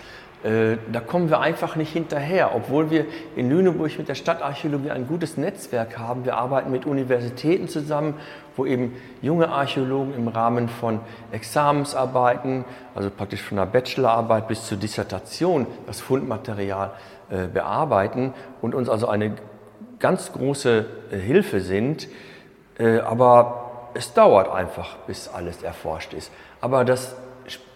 Äh, 0.43 0.77
da 0.91 1.01
kommen 1.01 1.29
wir 1.29 1.41
einfach 1.41 1.75
nicht 1.75 1.91
hinterher, 1.91 2.55
obwohl 2.55 2.89
wir 2.89 3.05
in 3.35 3.49
Lüneburg 3.49 3.97
mit 3.97 4.07
der 4.07 4.15
Stadtarchäologie 4.15 4.91
ein 4.91 5.05
gutes 5.05 5.35
Netzwerk 5.35 5.97
haben. 5.97 6.23
Wir 6.23 6.37
arbeiten 6.37 6.71
mit 6.71 6.85
Universitäten 6.85 7.67
zusammen, 7.67 8.13
wo 8.59 8.65
eben 8.65 8.93
junge 9.21 9.49
Archäologen 9.49 10.13
im 10.13 10.27
Rahmen 10.27 10.67
von 10.67 10.99
Examensarbeiten, 11.31 12.65
also 12.93 13.09
praktisch 13.09 13.41
von 13.41 13.57
der 13.57 13.65
Bachelorarbeit 13.65 14.49
bis 14.49 14.65
zur 14.65 14.77
Dissertation, 14.77 15.65
das 15.87 16.01
Fundmaterial 16.01 16.91
äh, 17.29 17.47
bearbeiten 17.47 18.33
und 18.61 18.75
uns 18.75 18.89
also 18.89 19.07
eine 19.07 19.35
ganz 19.99 20.33
große 20.33 20.85
äh, 21.11 21.17
Hilfe 21.17 21.61
sind. 21.61 22.07
Aber 23.05 23.89
es 23.93 24.13
dauert 24.13 24.49
einfach, 24.49 24.95
bis 24.99 25.27
alles 25.27 25.63
erforscht 25.63 26.13
ist. 26.13 26.31
Aber 26.61 26.85
das 26.85 27.13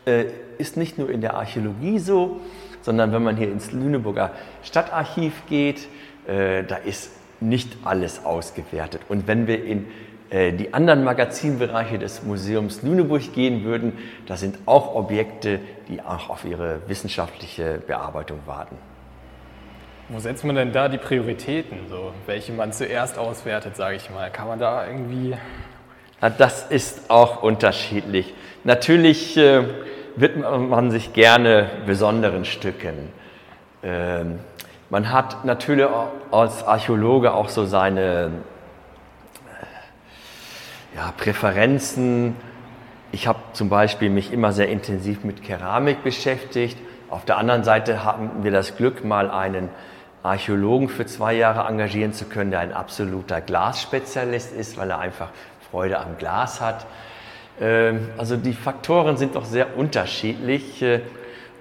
äh, 0.06 0.26
ist 0.58 0.78
nicht 0.78 0.98
nur 0.98 1.10
in 1.10 1.20
der 1.20 1.34
Archäologie 1.34 2.00
so, 2.00 2.40
sondern 2.82 3.12
wenn 3.12 3.22
man 3.22 3.36
hier 3.36 3.52
ins 3.52 3.74
Lüneburger 3.74 4.32
Stadtarchiv 4.62 5.34
geht, 5.50 5.90
äh, 6.26 6.64
da 6.64 6.78
ist 6.78 7.12
nicht 7.42 7.78
alles 7.84 8.24
ausgewertet. 8.24 9.02
Und 9.10 9.28
wenn 9.28 9.48
wir 9.48 9.64
in 9.64 9.80
äh, 9.80 9.88
die 10.34 10.74
anderen 10.74 11.04
Magazinbereiche 11.04 12.00
des 12.00 12.24
Museums 12.24 12.82
Lüneburg 12.82 13.34
gehen 13.34 13.64
würden, 13.64 13.94
da 14.26 14.36
sind 14.36 14.58
auch 14.66 14.96
Objekte, 14.96 15.60
die 15.88 16.02
auch 16.02 16.30
auf 16.30 16.44
ihre 16.44 16.80
wissenschaftliche 16.88 17.80
Bearbeitung 17.86 18.40
warten. 18.48 18.76
Wo 20.10 20.20
setzt 20.20 20.44
man 20.44 20.56
denn 20.56 20.74
da 20.74 20.90
die 20.90 20.98
Prioritäten, 20.98 21.78
so, 21.90 22.14
welche 22.26 22.52
man 22.52 22.74
zuerst 22.74 23.18
auswertet, 23.18 23.76
sage 23.76 23.96
ich 23.96 24.10
mal? 24.10 24.30
Kann 24.32 24.48
man 24.48 24.60
da 24.60 24.88
irgendwie. 24.88 25.36
Na, 26.20 26.30
das 26.30 26.66
ist 26.66 27.10
auch 27.10 27.42
unterschiedlich. 27.44 28.34
Natürlich 28.64 29.38
äh, 29.38 29.64
widmet 30.16 30.70
man 30.70 30.92
sich 30.92 31.14
gerne 31.14 31.70
besonderen 31.86 32.44
Stücken. 32.46 33.10
Ähm, 33.84 34.40
man 34.90 35.12
hat 35.12 35.46
natürlich 35.46 35.88
als 36.32 36.64
Archäologe 36.64 37.34
auch 37.34 37.50
so 37.50 37.66
seine 37.66 38.26
äh, 38.26 38.30
ja, 40.96 41.14
Präferenzen. 41.18 42.36
Ich 43.12 43.28
habe 43.28 43.40
zum 43.54 43.70
Beispiel 43.70 44.10
mich 44.10 44.32
immer 44.32 44.52
sehr 44.52 44.70
intensiv 44.70 45.24
mit 45.24 45.44
Keramik 45.44 46.04
beschäftigt. 46.04 46.78
Auf 47.10 47.26
der 47.26 47.38
anderen 47.38 47.64
Seite 47.64 48.04
hatten 48.04 48.44
wir 48.44 48.52
das 48.52 48.76
Glück, 48.76 49.04
mal 49.04 49.30
einen 49.30 49.70
Archäologen 50.24 50.90
für 50.90 51.06
zwei 51.06 51.34
Jahre 51.34 51.68
engagieren 51.68 52.14
zu 52.14 52.26
können, 52.26 52.52
der 52.52 52.62
ein 52.62 52.74
absoluter 52.74 53.42
Glasspezialist 53.42 54.54
ist, 54.54 54.78
weil 54.78 54.90
er 54.90 55.00
einfach 55.00 55.30
Freude 55.70 56.00
am 56.00 56.18
Glas 56.18 56.62
hat. 56.62 56.86
Ähm, 57.60 58.10
also 58.18 58.38
die 58.38 58.54
Faktoren 58.54 59.18
sind 59.18 59.36
doch 59.36 59.46
sehr 59.46 59.78
unterschiedlich 59.78 60.82
äh, 60.82 61.02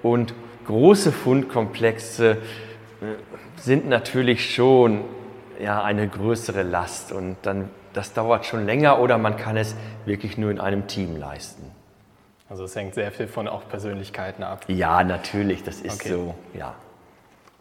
und 0.03 0.33
große 0.67 1.13
Fundkomplexe 1.13 2.33
äh, 2.33 2.37
sind 3.57 3.89
natürlich 3.89 4.55
schon 4.55 5.03
ja, 5.61 5.83
eine 5.83 6.09
größere 6.09 6.63
Last 6.63 7.13
und 7.13 7.37
dann, 7.43 7.69
das 7.93 8.13
dauert 8.13 8.47
schon 8.47 8.67
länger 8.67 9.01
oder 9.01 9.19
man 9.19 9.37
kann 9.37 9.57
es 9.57 9.75
wirklich 10.05 10.39
nur 10.39 10.51
in 10.51 10.61
einem 10.61 10.87
Team 10.87 11.17
leisten. 11.17 11.71
Also 12.49 12.65
es 12.65 12.77
hängt 12.77 12.95
sehr 12.95 13.11
viel 13.13 13.29
von 13.29 13.49
auch 13.49 13.69
Persönlichkeiten 13.69 14.43
ab. 14.43 14.65
Ja, 14.69 15.03
natürlich, 15.05 15.63
das 15.63 15.81
ist 15.81 16.01
okay. 16.01 16.11
so, 16.11 16.35
ja. 16.53 16.75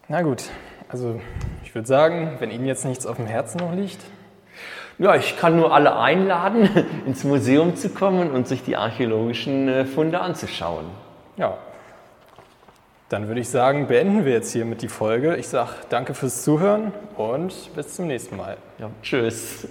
Na 0.09 0.21
gut, 0.21 0.43
also 0.89 1.21
ich 1.63 1.73
würde 1.73 1.87
sagen, 1.87 2.35
wenn 2.39 2.51
Ihnen 2.51 2.65
jetzt 2.65 2.83
nichts 2.83 3.05
auf 3.05 3.15
dem 3.15 3.25
Herzen 3.25 3.59
noch 3.59 3.73
liegt, 3.73 3.99
ja, 4.97 5.15
ich 5.15 5.37
kann 5.37 5.55
nur 5.55 5.73
alle 5.73 5.97
einladen, 5.97 6.69
ins 7.05 7.23
Museum 7.23 7.75
zu 7.75 7.89
kommen 7.89 8.31
und 8.31 8.47
sich 8.47 8.63
die 8.63 8.75
archäologischen 8.75 9.67
äh, 9.67 9.85
Funde 9.85 10.19
anzuschauen. 10.19 10.85
Ja. 11.37 11.57
Dann 13.09 13.27
würde 13.27 13.41
ich 13.41 13.49
sagen, 13.49 13.87
beenden 13.87 14.25
wir 14.25 14.33
jetzt 14.33 14.51
hiermit 14.51 14.81
die 14.81 14.87
Folge. 14.87 15.35
Ich 15.37 15.47
sage 15.47 15.71
danke 15.89 16.13
fürs 16.13 16.43
Zuhören 16.43 16.93
und 17.17 17.73
bis 17.75 17.95
zum 17.95 18.07
nächsten 18.07 18.37
Mal. 18.37 18.57
Ja, 18.77 18.89
tschüss. 19.01 19.67